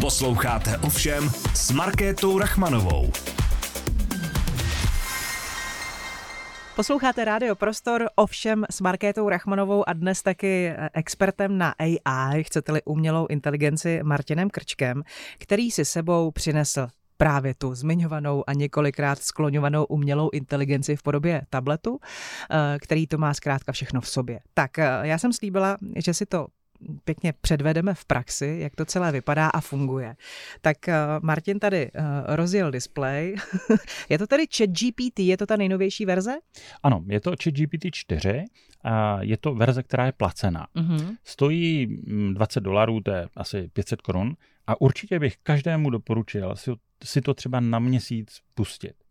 [0.00, 3.12] Posloucháte ovšem s Markétou Rachmanovou.
[6.76, 13.26] Posloucháte Rádio Prostor, ovšem s Markétou Rachmanovou a dnes taky expertem na AI, chcete-li umělou
[13.26, 15.02] inteligenci Martinem Krčkem,
[15.38, 21.98] který si sebou přinesl právě tu zmiňovanou a několikrát skloňovanou umělou inteligenci v podobě tabletu,
[22.50, 24.40] eh, který to má zkrátka všechno v sobě.
[24.54, 26.46] Tak eh, já jsem slíbila, že si to
[27.04, 30.16] pěkně předvedeme v praxi, jak to celé vypadá a funguje.
[30.60, 33.34] Tak uh, Martin tady uh, rozjel display.
[34.08, 36.34] je to tady ChatGPT, je to ta nejnovější verze?
[36.82, 38.44] Ano, je to ChatGPT 4.
[38.84, 40.66] A je to verze, která je placená.
[40.76, 41.16] Uh-huh.
[41.24, 41.86] Stojí
[42.32, 44.36] 20 mm, dolarů, to je asi 500 korun.
[44.66, 46.70] A určitě bych každému doporučil si,
[47.04, 49.03] si to třeba na měsíc pustit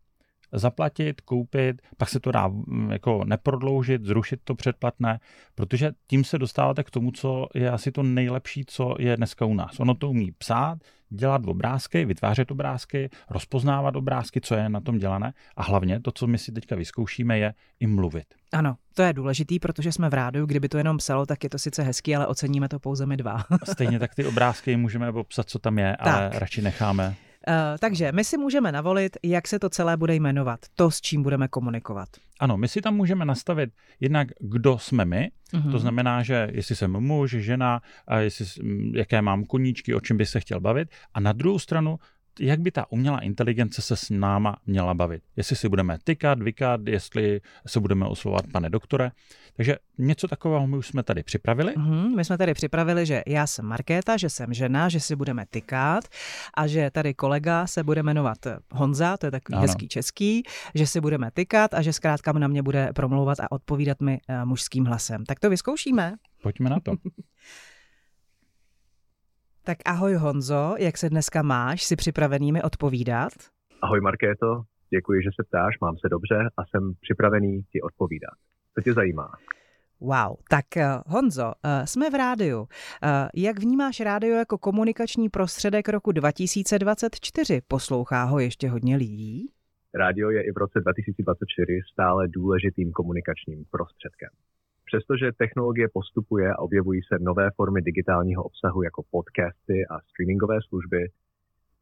[0.53, 5.19] zaplatit, koupit, pak se to dá mm, jako neprodloužit, zrušit to předplatné,
[5.55, 9.53] protože tím se dostáváte k tomu, co je asi to nejlepší, co je dneska u
[9.53, 9.79] nás.
[9.79, 10.77] Ono to umí psát,
[11.09, 16.27] dělat obrázky, vytvářet obrázky, rozpoznávat obrázky, co je na tom dělané a hlavně to, co
[16.27, 18.25] my si teďka vyzkoušíme, je i mluvit.
[18.53, 21.59] Ano, to je důležitý, protože jsme v rádiu, kdyby to jenom psalo, tak je to
[21.59, 23.43] sice hezký, ale oceníme to pouze my dva.
[23.71, 26.13] Stejně tak ty obrázky můžeme popsat, co tam je, tak.
[26.13, 27.15] ale radši necháme
[27.79, 31.47] takže my si můžeme navolit, jak se to celé bude jmenovat, to, s čím budeme
[31.47, 32.09] komunikovat.
[32.39, 35.71] Ano, my si tam můžeme nastavit jednak, kdo jsme my, uh-huh.
[35.71, 38.45] to znamená, že jestli jsem muž, žena, a jestli,
[38.93, 40.89] jaké mám koníčky, o čem by se chtěl bavit.
[41.13, 41.99] A na druhou stranu
[42.39, 45.23] jak by ta umělá inteligence se s náma měla bavit.
[45.35, 49.11] Jestli si budeme tykat, vykat, jestli se budeme oslovovat pane doktore.
[49.55, 51.73] Takže něco takového my už jsme tady připravili.
[51.77, 55.45] Mm, my jsme tady připravili, že já jsem Markéta, že jsem žena, že si budeme
[55.49, 56.03] tykat
[56.57, 58.37] a že tady kolega se bude jmenovat
[58.71, 59.61] Honza, to je takový ano.
[59.61, 60.43] hezký český,
[60.75, 64.45] že si budeme tykat a že zkrátka na mě bude promlouvat a odpovídat mi uh,
[64.45, 65.25] mužským hlasem.
[65.25, 66.15] Tak to vyzkoušíme.
[66.43, 66.91] Pojďme na to.
[69.65, 71.83] Tak ahoj Honzo, jak se dneska máš?
[71.83, 73.33] Jsi připravený mi odpovídat?
[73.81, 78.33] Ahoj Markéto, děkuji, že se ptáš, mám se dobře a jsem připravený ti odpovídat.
[78.75, 79.31] Co tě zajímá?
[79.99, 82.67] Wow, tak eh, Honzo, eh, jsme v rádiu.
[83.03, 87.61] Eh, jak vnímáš rádio jako komunikační prostředek roku 2024?
[87.67, 89.49] Poslouchá ho ještě hodně lidí?
[89.93, 94.29] Rádio je i v roce 2024 stále důležitým komunikačním prostředkem.
[94.93, 101.01] Přestože technologie postupuje a objevují se nové formy digitálního obsahu jako podcasty a streamingové služby,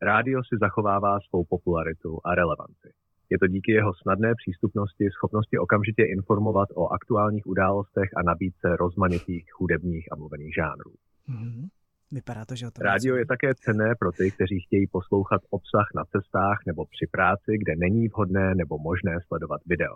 [0.02, 2.90] rádio si zachovává svou popularitu a relevanci.
[3.30, 9.46] Je to díky jeho snadné přístupnosti, schopnosti okamžitě informovat o aktuálních událostech a nabídce rozmanitých
[9.60, 10.94] hudebních a mluvených žánrů.
[11.30, 11.68] Mm-hmm.
[12.12, 15.88] Vypadá to, že o to Rádio je také cenné pro ty, kteří chtějí poslouchat obsah
[15.96, 19.96] na cestách nebo při práci, kde není vhodné nebo možné sledovat video.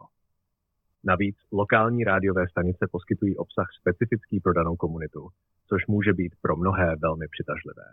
[1.05, 5.29] Navíc lokální rádiové stanice poskytují obsah specifický pro danou komunitu,
[5.67, 7.83] což může být pro mnohé velmi přitažlivé.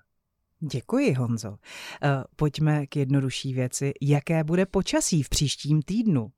[0.60, 1.58] Děkuji, Honzo.
[2.02, 3.92] Eh, pojďme k jednodušší věci.
[4.00, 6.32] Jaké bude počasí v příštím týdnu?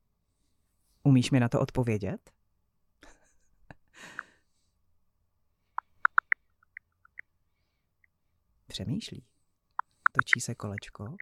[1.03, 2.21] Umíš mi na to odpovědět?
[8.67, 9.23] Přemýšlí.
[10.11, 11.15] Točí se kolečko.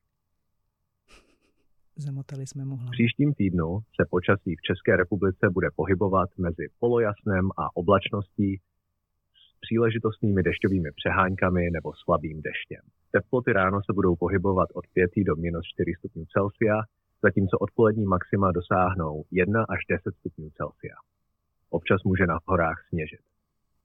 [1.97, 2.91] Zamotali jsme mu hlavu.
[2.91, 8.61] Příštím týdnu se počasí v České republice bude pohybovat mezi polojasnem a oblačností
[9.41, 12.83] s příležitostnými dešťovými přeháňkami nebo slabým deštěm.
[13.11, 16.75] Teploty ráno se budou pohybovat od 5 do minus 4 stupňů Celsia,
[17.25, 20.95] zatímco odpolední maxima dosáhnou 1 až 10 stupňů Celsia.
[21.69, 23.32] Občas může na horách sněžit.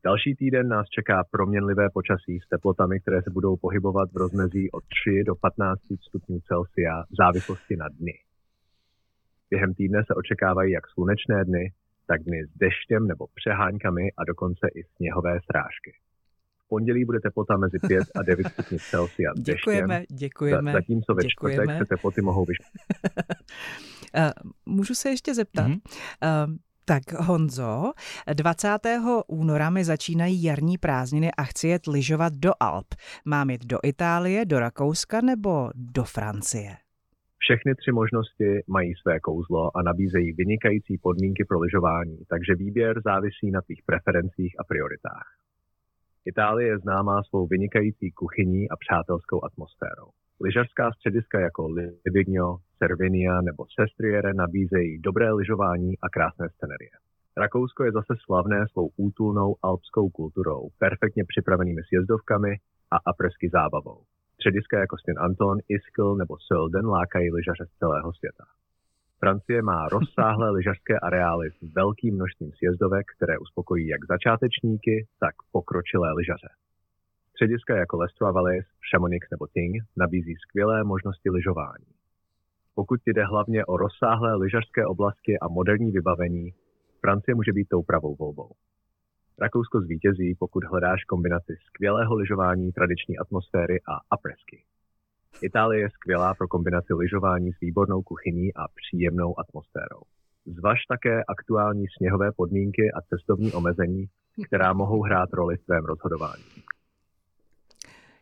[0.08, 4.84] Další týden nás čeká proměnlivé počasí s teplotami, které se budou pohybovat v rozmezí od
[4.84, 8.14] 3 do 15 stupňů Celsia v závislosti na dny.
[9.50, 11.72] Během týdne se očekávají jak slunečné dny,
[12.06, 15.92] tak dny s deštěm nebo přeháňkami a dokonce i sněhové srážky.
[16.64, 20.72] V pondělí bude teplota mezi 5 a 9 stupňů Celsia s Děkujeme, deštěm, děkujeme.
[20.72, 21.62] zatímco ve děkujeme.
[21.64, 22.56] čtvrtek se teploty mohou vyš...
[24.14, 24.32] Eh,
[24.66, 25.66] Můžu se ještě zeptat?
[25.68, 25.76] Mhm.
[25.76, 26.58] Mm-hmm.
[26.88, 27.92] Tak Honzo,
[28.34, 28.68] 20.
[29.26, 32.86] února mi začínají jarní prázdniny a chci jet lyžovat do Alp.
[33.24, 36.76] Mám jít do Itálie, do Rakouska nebo do Francie?
[37.38, 43.50] Všechny tři možnosti mají své kouzlo a nabízejí vynikající podmínky pro lyžování, takže výběr závisí
[43.50, 45.28] na tvých preferencích a prioritách.
[46.24, 50.10] Itálie je známá svou vynikající kuchyní a přátelskou atmosférou.
[50.40, 56.90] Lyžařská střediska jako Livigno, Cervinia nebo Sestriere nabízejí dobré lyžování a krásné scenerie.
[57.36, 62.56] Rakousko je zase slavné svou útulnou alpskou kulturou, perfektně připravenými sjezdovkami
[62.90, 63.98] a apresky zábavou.
[64.34, 65.18] Střediska jako St.
[65.18, 68.44] Anton, Ischl nebo Sölden lákají lyžaře z celého světa.
[69.18, 76.12] Francie má rozsáhlé lyžařské areály s velkým množstvím sjezdovek, které uspokojí jak začátečníky, tak pokročilé
[76.12, 76.48] lyžaře.
[77.38, 81.90] Střediska jako Lestra Vallis, Chamonix nebo Ting nabízí skvělé možnosti lyžování.
[82.74, 86.54] Pokud jde hlavně o rozsáhlé lyžařské oblasti a moderní vybavení,
[87.00, 88.50] Francie může být tou pravou volbou.
[89.38, 94.62] Rakousko zvítězí, pokud hledáš kombinaci skvělého lyžování, tradiční atmosféry a apresky.
[95.42, 100.02] Itálie je skvělá pro kombinaci lyžování s výbornou kuchyní a příjemnou atmosférou.
[100.46, 104.06] Zvaž také aktuální sněhové podmínky a cestovní omezení,
[104.46, 106.44] která mohou hrát roli v tvém rozhodování.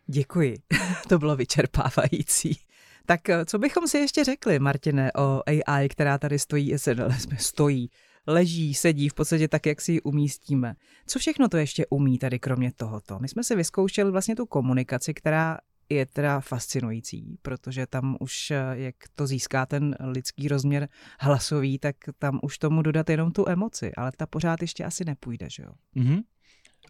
[0.07, 0.57] Děkuji,
[1.09, 2.59] to bylo vyčerpávající.
[3.07, 6.75] Tak eh, co bychom si ještě řekli, Martine, o AI, která tady stojí,
[7.38, 7.90] stojí,
[8.27, 10.75] leží, sedí v podstatě tak, jak si ji umístíme.
[11.07, 13.19] Co všechno to ještě umí tady kromě tohoto?
[13.19, 18.64] My jsme si vyzkoušeli vlastně tu komunikaci, která je teda fascinující, protože tam už, eh,
[18.73, 20.88] jak to získá ten lidský rozměr
[21.21, 25.47] hlasový, tak tam už tomu dodat jenom tu emoci, ale ta pořád ještě asi nepůjde,
[25.51, 25.73] že jo?
[25.97, 26.23] Mm-hmm.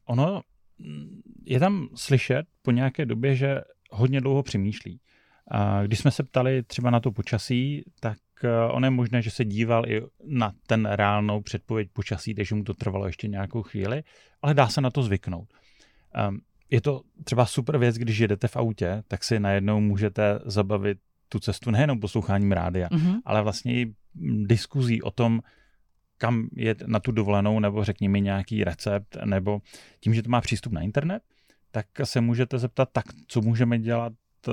[0.05, 0.43] Ono
[1.45, 3.61] je tam slyšet po nějaké době, že
[3.91, 5.01] hodně dlouho přemýšlí.
[5.51, 9.31] A když jsme se ptali třeba na to počasí, tak eh, on je možné, že
[9.31, 14.03] se díval i na ten reálnou předpověď počasí, takže mu to trvalo ještě nějakou chvíli,
[14.43, 15.49] ale dá se na to zvyknout.
[16.29, 20.99] Um, je to třeba super věc, když jedete v autě, tak si najednou můžete zabavit
[21.29, 23.21] tu cestu nejenom posloucháním rádia, mm-hmm.
[23.25, 23.95] ale vlastně i
[24.45, 25.41] diskuzí o tom,
[26.19, 29.61] kam jet na tu dovolenou, nebo řekni mi nějaký recept, nebo
[30.01, 31.23] tím, že to má přístup na internet,
[31.71, 34.13] tak se můžete zeptat, tak co můžeme dělat
[34.49, 34.53] eh,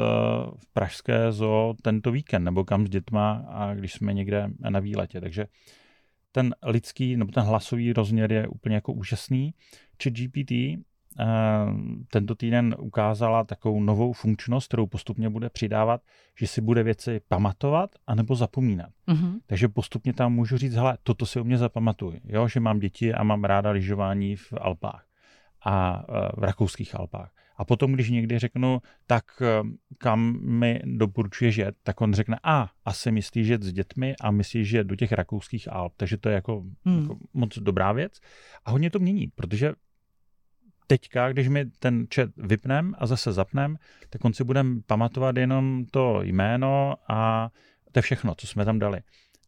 [0.58, 5.22] v Pražské zoo tento víkend, nebo kam s dětma, a když jsme někde na výletě.
[5.22, 5.48] Takže
[6.32, 9.54] ten lidský nebo ten hlasový rozměr je úplně jako úžasný.
[9.98, 10.52] Či GPT
[12.12, 16.02] tento týden ukázala takovou novou funkčnost, kterou postupně bude přidávat,
[16.40, 18.90] že si bude věci pamatovat anebo zapomínat.
[19.08, 19.40] Mm-hmm.
[19.46, 23.14] Takže postupně tam můžu říct, hele, toto si u mě zapamatuj, jo, že mám děti
[23.14, 25.06] a mám ráda lyžování v Alpách
[25.66, 26.04] a
[26.38, 27.32] v rakouských Alpách.
[27.58, 29.64] A potom, když někdy řeknu, tak eh,
[29.98, 34.66] kam mi doporučuje jet, tak on řekne, a asi myslí jet s dětmi a myslí,
[34.66, 35.94] že do těch rakouských Alp.
[35.98, 37.02] Takže to je jako, hmm.
[37.02, 38.20] jako moc dobrá věc.
[38.66, 39.74] A hodně to mění, protože
[40.94, 43.78] teďka, když mi ten chat vypnem a zase zapnem,
[44.10, 47.50] tak on si budeme pamatovat jenom to jméno a
[47.92, 49.02] to je všechno, co jsme tam dali.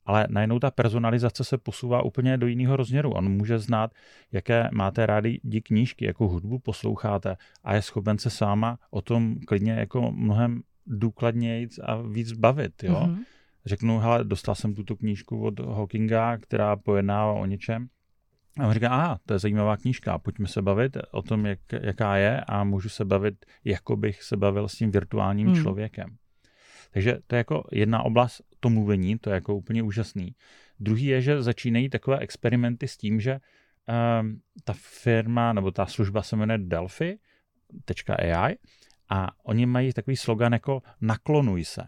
[0.05, 3.11] Ale najednou ta personalizace se posouvá úplně do jiného rozměru.
[3.11, 3.91] On může znát,
[4.31, 9.71] jaké máte rádi knížky, jakou hudbu posloucháte a je schopen se sáma o tom klidně
[9.71, 12.83] jako mnohem důkladněji a víc bavit.
[12.83, 12.93] Jo?
[12.93, 13.23] Mm-hmm.
[13.65, 17.87] Řeknu, hele, dostal jsem tuto knížku od Hawkinga, která pojednává o něčem
[18.59, 22.17] a on říká, a to je zajímavá knížka, pojďme se bavit o tom, jak, jaká
[22.17, 25.61] je a můžu se bavit, jako bych se bavil s tím virtuálním hmm.
[25.61, 26.17] člověkem.
[26.91, 30.35] Takže to je jako jedna oblast, to mluvení, to je jako úplně úžasný.
[30.79, 33.39] Druhý je, že začínají takové experimenty s tím, že
[34.19, 38.55] um, ta firma nebo ta služba se jmenuje Delphi.ai
[39.09, 41.81] a oni mají takový slogan jako naklonuj se.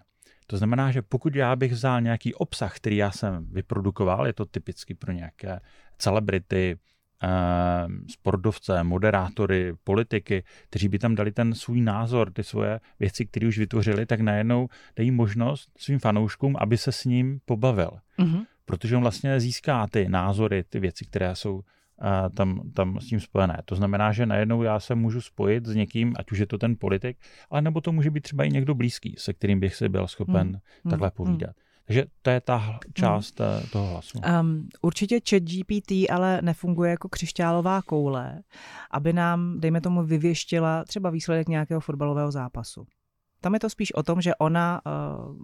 [0.48, 4.46] To znamená, že pokud já bych vzal nějaký obsah, který já jsem vyprodukoval, je to
[4.46, 5.60] typicky pro nějaké
[5.98, 6.78] celebrity,
[7.24, 13.48] eh, sportovce, moderátory, politiky, kteří by tam dali ten svůj názor, ty svoje věci, které
[13.48, 17.92] už vytvořili, tak najednou dají možnost svým fanouškům, aby se s ním pobavil.
[18.20, 18.46] Mm-hmm.
[18.66, 21.62] Protože on vlastně získá ty názory, ty věci, které jsou
[22.36, 23.62] tam, tam s tím spojené.
[23.66, 26.76] To znamená, že najednou já se můžu spojit s někým, ať už je to ten
[26.80, 27.18] politik,
[27.50, 30.48] ale nebo to může být třeba i někdo blízký, se kterým bych si byl schopen
[30.48, 30.90] hmm.
[30.90, 31.26] takhle hmm.
[31.26, 31.56] povídat.
[31.88, 33.70] Takže to je ta část hmm.
[33.72, 34.20] toho hlasu.
[34.42, 38.42] Um, určitě chat GPT ale nefunguje jako křišťálová koule,
[38.92, 42.86] aby nám, dejme tomu, vyvěštila třeba výsledek nějakého fotbalového zápasu.
[43.42, 45.36] Tam je to spíš o tom, že ona uh,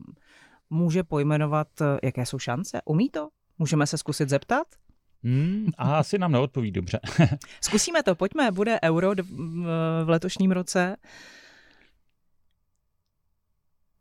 [0.69, 1.67] může pojmenovat,
[2.03, 2.81] jaké jsou šance.
[2.85, 3.29] Umí to?
[3.57, 4.67] Můžeme se zkusit zeptat?
[5.23, 6.99] Hmm, a asi nám neodpoví dobře.
[7.61, 9.11] Zkusíme to, pojďme, bude euro
[10.03, 10.95] v letošním roce.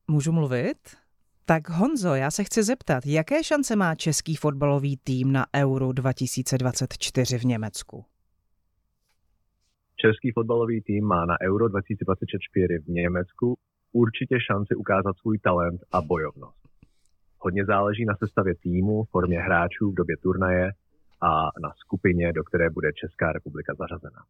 [0.09, 1.02] Můžu mluvit?
[1.45, 7.39] Tak Honzo, já se chci zeptat, jaké šance má český fotbalový tým na Euro 2024
[7.39, 8.05] v Německu?
[9.97, 13.59] Český fotbalový tým má na Euro 2024 v Německu
[13.93, 16.69] určitě šanci ukázat svůj talent a bojovnost.
[17.39, 20.73] Hodně záleží na sestavě týmu, formě hráčů v době turnaje
[21.21, 21.31] a
[21.63, 24.25] na skupině, do které bude Česká republika zařazena.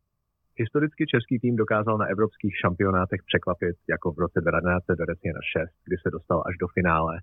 [0.56, 6.42] Historicky český tým dokázal na evropských šampionátech překvapit jako v roce 1996, kdy se dostal
[6.46, 7.20] až do finále,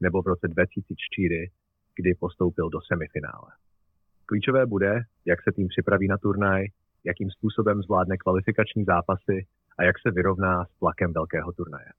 [0.00, 1.50] nebo v roce 2004,
[1.96, 3.50] kdy postoupil do semifinále.
[4.26, 6.64] Klíčové bude, jak se tým připraví na turnaj,
[7.04, 9.46] jakým způsobem zvládne kvalifikační zápasy
[9.78, 11.90] a jak se vyrovná s tlakem velkého turnaje.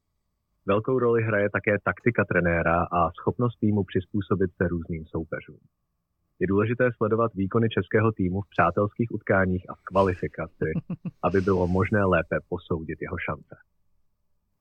[0.66, 5.60] Velkou roli hraje také taktika trenéra a schopnost týmu přizpůsobit se různým soupeřům.
[6.40, 10.70] Je důležité sledovat výkony českého týmu v přátelských utkáních a v kvalifikaci,
[11.24, 13.56] aby bylo možné lépe posoudit jeho šance.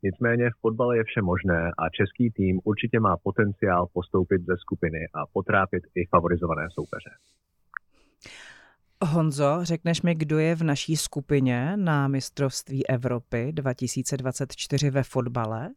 [0.02, 4.98] Nicméně v fotbale je vše možné a český tým určitě má potenciál postoupit ze skupiny
[5.14, 7.10] a potrápit i favorizované soupeře.
[9.04, 15.70] Honzo, řekneš mi, kdo je v naší skupině na mistrovství Evropy 2024 ve fotbale?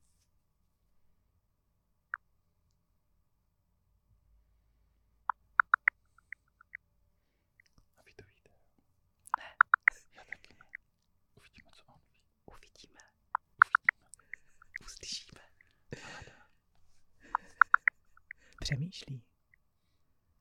[18.66, 19.24] Přemýšlí.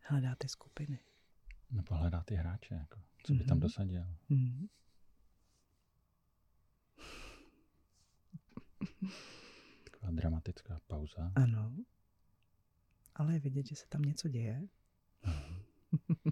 [0.01, 0.99] Hledá ty skupiny.
[1.71, 3.49] Nebo hledá ty hráče, jako, co by mm-hmm.
[3.49, 3.63] tam mhm.
[3.63, 4.05] dosadil.
[4.31, 4.69] Mm-hmm.
[9.85, 11.33] Taková dramatická pauza.
[11.37, 11.77] Ano.
[13.15, 14.69] Ale je vidět, že se tam něco děje.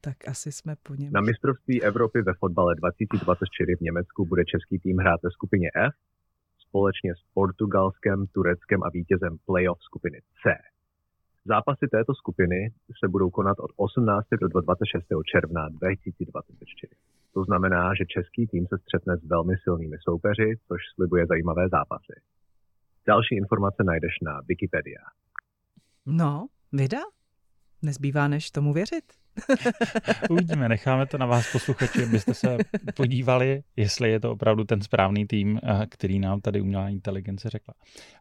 [0.00, 1.12] tak asi jsme po něm.
[1.12, 5.94] Na mistrovství Evropy ve fotbale 2024 v Německu bude český tým hrát ve skupině F
[6.76, 10.54] společně s Portugalskem, Tureckem a vítězem playoff skupiny C.
[11.44, 14.26] Zápasy této skupiny se budou konat od 18.
[14.40, 15.06] do 26.
[15.32, 16.94] června 2024.
[17.34, 22.14] To znamená, že český tým se střetne s velmi silnými soupeři, což slibuje zajímavé zápasy.
[23.06, 25.02] Další informace najdeš na Wikipedia.
[26.06, 27.02] No, vida?
[27.82, 29.25] Nezbývá než tomu věřit.
[30.30, 32.56] Uvidíme, necháme to na vás posluchači, abyste se
[32.94, 37.74] podívali, jestli je to opravdu ten správný tým, eh, který nám tady umělá inteligence řekla.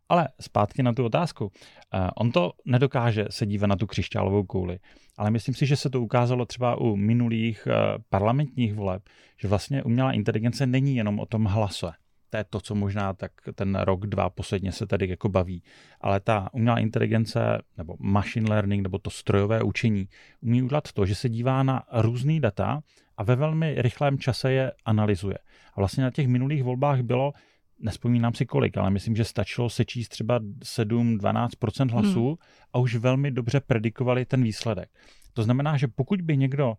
[0.10, 1.52] Ale zpátky na tu otázku.
[1.94, 4.80] Eh, on to nedokáže se dívat na tu křišťálovou kouli,
[5.18, 7.74] ale myslím si, že se to ukázalo třeba u minulých eh,
[8.10, 9.02] parlamentních voleb,
[9.38, 11.92] že vlastně umělá inteligence není jenom o tom hlase,
[12.36, 15.64] to je to, co možná tak ten rok, dva posledně se tady jako baví.
[16.02, 20.08] Ale ta umělá inteligence nebo machine learning nebo to strojové učení
[20.42, 22.82] umí udělat to, že se dívá na různý data
[23.18, 25.38] a ve velmi rychlém čase je analyzuje.
[25.74, 27.34] A vlastně na těch minulých volbách bylo,
[27.80, 32.38] nespomínám si kolik, ale myslím, že stačilo sečíst třeba 7-12% hlasů hmm.
[32.74, 34.90] a už velmi dobře predikovali ten výsledek.
[35.34, 36.74] To znamená, že pokud by někdo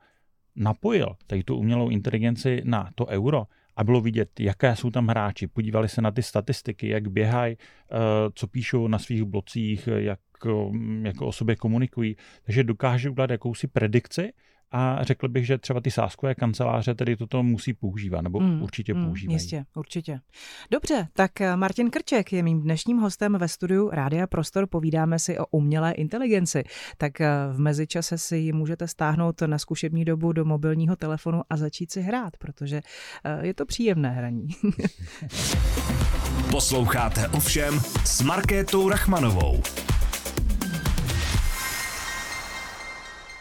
[0.57, 3.47] napojil tady tu umělou inteligenci na to euro
[3.77, 7.97] a bylo vidět, jaké jsou tam hráči, podívali se na ty statistiky, jak běhají, eh,
[8.35, 10.21] co píšou na svých blocích, jak
[11.03, 14.33] jako o sobě komunikují, takže dokáže udělat jakousi predikci
[14.73, 18.95] a řekl bych, že třeba ty sáskové kanceláře tedy toto musí používat, nebo mm, určitě
[18.95, 19.35] mm, používají.
[19.35, 20.21] Jistě, určitě.
[20.71, 24.67] Dobře, tak eh, Martin Krček je mým dnešním hostem ve studiu Rádia Prostor.
[24.67, 26.65] Povídáme si o umělé inteligenci.
[26.99, 31.57] Tak eh, v mezičase si ji můžete stáhnout na zkušební dobu do mobilního telefonu a
[31.57, 32.81] začít si hrát, protože
[33.25, 34.49] eh, je to příjemné hraní.
[36.51, 39.63] Posloucháte ovšem s Markétou Rachmanovou.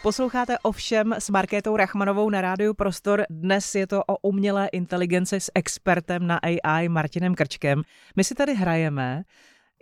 [0.06, 3.24] Posloucháte ovšem s Markétou Rachmanovou na rádiu Prostor.
[3.30, 7.82] Dnes je to o umělé inteligenci s expertem na AI Martinem Krčkem.
[8.16, 9.22] My si tady hrajeme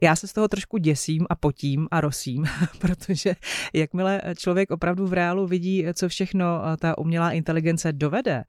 [0.03, 2.45] já se z toho trošku děsím a potím a rosím,
[2.79, 3.35] protože
[3.73, 8.45] jakmile člověk opravdu v reálu vidí, co všechno ta umělá inteligence dovede,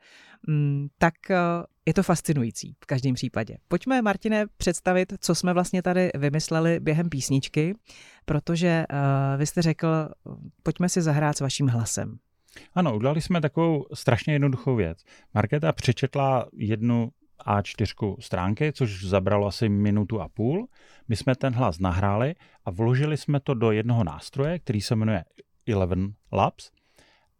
[0.47, 1.13] mm, tak
[1.85, 3.57] je to fascinující v každém případě.
[3.67, 7.75] Pojďme, Martine, představit, co jsme vlastně tady vymysleli během písničky,
[8.25, 9.87] protože uh, vy jste řekl,
[10.63, 12.17] pojďme si zahrát s vaším hlasem.
[12.73, 15.03] Ano, udělali jsme takovou strašně jednoduchou věc.
[15.33, 17.09] Markéta přečetla jednu
[17.47, 20.67] A4 stránky, což zabralo asi minutu a půl.
[21.07, 25.23] My jsme ten hlas nahráli a vložili jsme to do jednoho nástroje, který se jmenuje
[25.67, 26.71] Eleven Labs.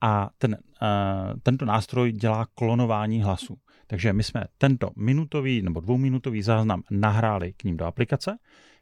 [0.01, 3.57] A ten, uh, tento nástroj dělá klonování hlasu.
[3.87, 8.37] Takže my jsme tento minutový nebo dvouminutový záznam nahráli k ním do aplikace,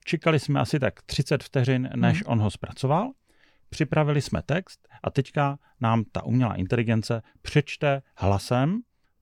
[0.05, 2.31] čekali jsme asi tak 30 vteřin, než hmm.
[2.31, 3.11] on ho zpracoval,
[3.69, 8.79] připravili jsme text a teďka nám ta umělá inteligence přečte hlasem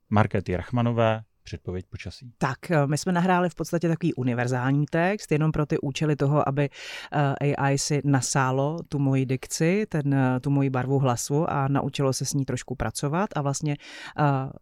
[0.10, 2.32] Markety Rachmanové předpověď počasí.
[2.38, 6.48] Tak, eh, my jsme nahráli v podstatě takový univerzální text, jenom pro ty účely toho,
[6.50, 6.70] aby
[7.14, 12.14] eh, AI si nasálo tu moji dikci, ten, eh, tu moji barvu hlasu a naučilo
[12.14, 13.76] se s ní trošku pracovat a vlastně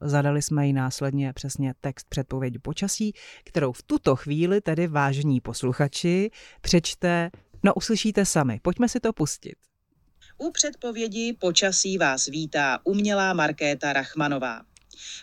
[0.01, 3.13] zadali jsme jí následně přesně text předpověď počasí,
[3.43, 7.29] kterou v tuto chvíli tedy vážení posluchači přečte,
[7.63, 8.59] no uslyšíte sami.
[8.61, 9.55] Pojďme si to pustit.
[10.37, 14.61] U předpovědi počasí vás vítá umělá Markéta Rachmanová.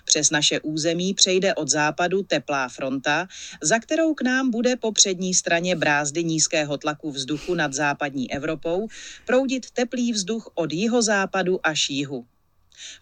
[0.04, 3.28] Přes naše území přejde od západu teplá fronta,
[3.62, 8.88] za kterou k nám bude po přední straně brázdy nízkého tlaku vzduchu nad západní Evropou
[9.26, 12.26] proudit teplý vzduch od jihozápadu až jihu.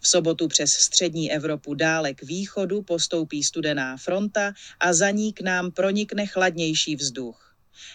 [0.01, 5.41] V sobotu přes střední Evropu dále k východu postoupí studená fronta a za ní k
[5.41, 7.44] nám pronikne chladnější vzduch.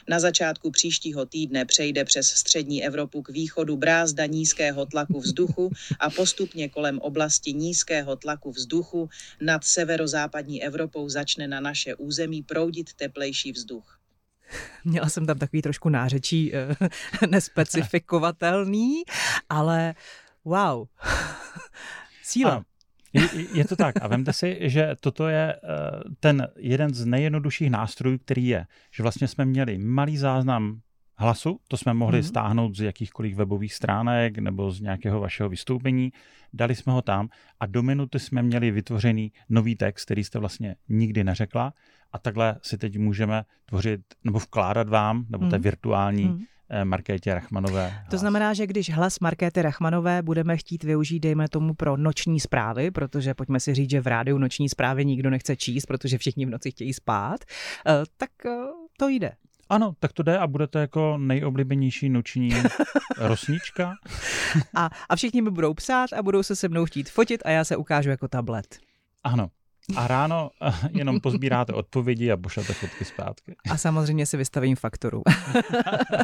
[0.09, 5.71] Na začátku příštího týdne přejde přes střední Evropu k východu brázda nízkého tlaku vzduchu
[6.01, 9.09] a postupně kolem oblasti nízkého tlaku vzduchu
[9.41, 14.01] nad severozápadní Evropou začne na naše území proudit teplejší vzduch.
[14.85, 16.77] Měla jsem tam takový trošku nářečí eh,
[17.27, 19.03] nespecifikovatelný,
[19.49, 19.95] ale
[20.45, 20.87] wow.
[22.23, 22.65] Síla.
[23.13, 23.95] Je, je to tak.
[24.03, 25.59] A vemte si, že toto je eh,
[26.21, 28.67] ten jeden z nejjednodušších nástrojů, který je.
[28.95, 30.81] Že vlastně jsme měli malý záznam
[31.17, 32.29] hlasu, to jsme mohli mm-hmm.
[32.29, 36.13] stáhnout z jakýchkoliv webových stránek nebo z nějakého vašeho vystoupení,
[36.53, 37.29] dali jsme ho tam
[37.61, 41.73] a do minuty jsme měli vytvořený nový text, který jste vlastně nikdy neřekla
[42.13, 45.51] a takhle si teď můžeme tvořit nebo vkládat vám, nebo mm-hmm.
[45.51, 46.47] té virtuální mm-hmm
[46.85, 47.95] Markétě Rachmanové.
[48.11, 52.91] To znamená, že když hlas Markéty Rachmanové budeme chtít využít, dejme tomu, pro noční zprávy,
[52.91, 56.51] protože pojďme si říct, že v rádiu noční zprávy nikdo nechce číst, protože všichni v
[56.51, 57.41] noci chtějí spát,
[57.87, 58.51] eh, tak eh,
[58.97, 59.33] to jde.
[59.69, 62.51] Ano, tak to jde a bude to jako nejoblíbenější noční
[63.19, 63.95] rosnička.
[64.75, 67.65] a, a všichni mi budou psát a budou se se mnou chtít fotit a já
[67.65, 68.79] se ukážu jako tablet.
[69.25, 69.51] Ano,
[69.97, 73.57] a ráno eh, jenom pozbíráte odpovědi a pošlete fotky zpátky.
[73.71, 75.23] A samozřejmě si vystavím fakturu.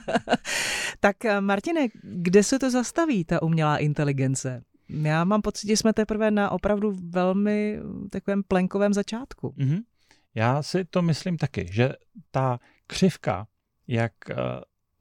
[1.00, 4.62] tak eh, Martine, kde se to zastaví, ta umělá inteligence?
[4.88, 7.78] Já mám pocit, že jsme teprve na opravdu velmi
[8.10, 9.54] takovém plenkovém začátku.
[9.58, 9.82] Mm-hmm.
[10.34, 11.92] Já si to myslím taky, že
[12.30, 13.46] ta křivka,
[13.88, 14.34] jak eh,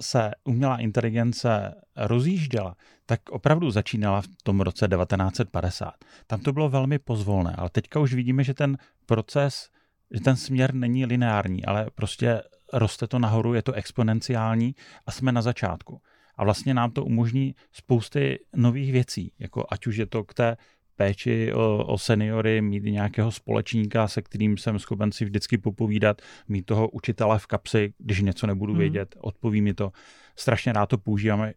[0.01, 2.75] se umělá inteligence rozjížděla,
[3.05, 5.93] tak opravdu začínala v tom roce 1950.
[6.27, 9.69] Tam to bylo velmi pozvolné, ale teďka už vidíme, že ten proces,
[10.11, 12.41] že ten směr není lineární, ale prostě
[12.73, 14.75] roste to nahoru, je to exponenciální
[15.05, 16.01] a jsme na začátku.
[16.37, 20.57] A vlastně nám to umožní spousty nových věcí, jako ať už je to k té
[20.95, 26.65] péči o, o seniory, mít nějakého společníka, se kterým jsem schopen si vždycky popovídat, mít
[26.65, 28.79] toho učitele v kapsi, když něco nebudu hmm.
[28.79, 29.91] vědět, odpoví mi to.
[30.35, 31.53] Strašně rád to používáme,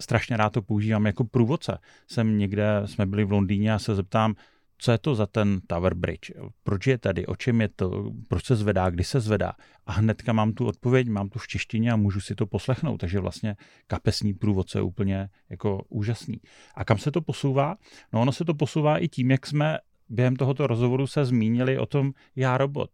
[0.00, 1.78] strašně rád to používám jako průvodce.
[2.10, 4.34] Jsem někde, jsme byli v Londýně a se zeptám,
[4.78, 6.30] co je to za ten Tower Bridge,
[6.62, 9.52] proč je tady, o čem je to, proč se zvedá, kdy se zvedá.
[9.86, 12.98] A hnedka mám tu odpověď, mám tu v češtině a můžu si to poslechnout.
[12.98, 13.56] Takže vlastně
[13.86, 16.40] kapesní průvod je úplně jako úžasný.
[16.74, 17.76] A kam se to posouvá?
[18.12, 21.86] No ono se to posouvá i tím, jak jsme během tohoto rozhovoru se zmínili o
[21.86, 22.90] tom já robot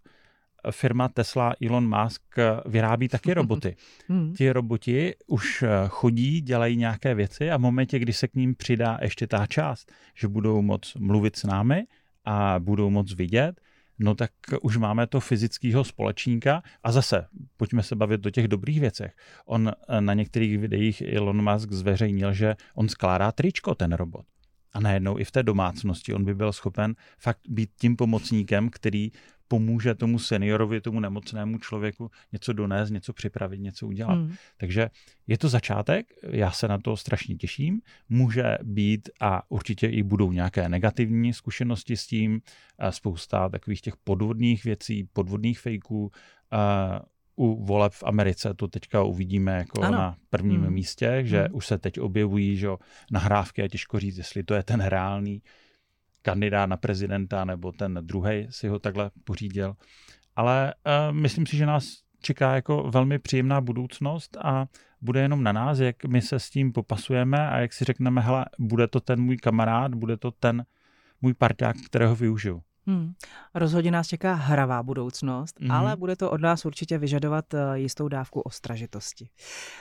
[0.71, 2.23] firma Tesla Elon Musk
[2.67, 3.77] vyrábí taky roboty.
[4.09, 4.35] Hmm.
[4.35, 8.99] Ti roboti už chodí, dělají nějaké věci a v momentě, kdy se k ním přidá
[9.03, 11.83] ještě ta část, že budou moc mluvit s námi
[12.25, 13.61] a budou moc vidět,
[13.99, 14.31] no tak
[14.63, 19.15] už máme to fyzického společníka a zase pojďme se bavit o těch dobrých věcech.
[19.47, 24.27] On na některých videích Elon Musk zveřejnil, že on skládá tričko, ten robot.
[24.73, 29.11] A najednou i v té domácnosti on by byl schopen fakt být tím pomocníkem, který
[29.53, 34.15] pomůže tomu seniorovi, tomu nemocnému člověku něco donést, něco připravit, něco udělat.
[34.15, 34.35] Hmm.
[34.57, 34.91] Takže
[35.27, 37.81] je to začátek, já se na to strašně těším.
[38.09, 42.41] Může být a určitě i budou nějaké negativní zkušenosti s tím,
[42.91, 46.11] spousta takových těch podvodných věcí, podvodných fejků.
[47.37, 49.99] U voleb v Americe to teďka uvidíme jako ano.
[49.99, 50.73] na prvním hmm.
[50.73, 51.57] místě, že hmm.
[51.57, 52.69] už se teď objevují že
[53.11, 55.43] nahrávky a těžko říct, jestli to je ten reálný
[56.23, 59.77] kandidát na prezidenta nebo ten druhý si ho takhle pořídil.
[60.37, 61.85] Ale uh, myslím si, že nás
[62.23, 64.67] čeká jako velmi příjemná budoucnost a
[65.01, 68.45] bude jenom na nás, jak my se s tím popasujeme a jak si řekneme, hele,
[68.59, 70.65] bude to ten můj kamarád, bude to ten
[71.23, 72.63] můj parťák, kterého využiju.
[72.87, 73.13] Hmm.
[73.55, 75.71] Rozhodně nás čeká hravá budoucnost, hmm.
[75.71, 79.29] ale bude to od nás určitě vyžadovat eh, jistou dávku ostražitosti.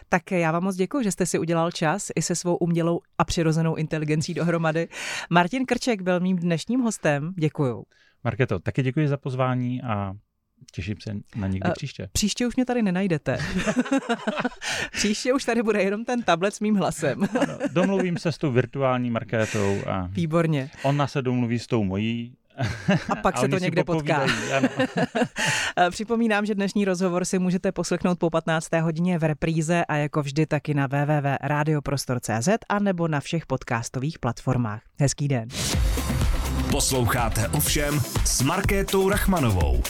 [0.10, 3.24] Tak já vám moc děkuji, že jste si udělal čas i se svou umělou a
[3.26, 4.88] přirozenou inteligencí dohromady.
[5.30, 7.34] Martin Krček byl mým dnešním hostem.
[7.38, 7.84] Děkuju.
[8.24, 10.14] Marketo, taky děkuji za pozvání a
[10.74, 12.10] Těším se na někdy uh, příště.
[12.12, 13.38] Příště už mě tady nenajdete.
[14.91, 17.24] příště už tady bude jenom ten tablet s mým hlasem.
[17.39, 19.82] ano, domluvím se s tou virtuální marketou.
[19.88, 20.70] A Výborně.
[20.84, 22.36] Ona se domluví s tou mojí
[23.09, 24.26] a pak a se to někde potká.
[25.89, 28.68] Připomínám, že dnešní rozhovor si můžete poslechnout po 15.
[28.82, 34.82] hodině v repríze a jako vždy taky na www.radioprostor.cz a nebo na všech podcastových platformách.
[34.99, 35.47] Hezký den.
[36.72, 39.82] Posloucháte ovšem s Markétou Rachmanovou.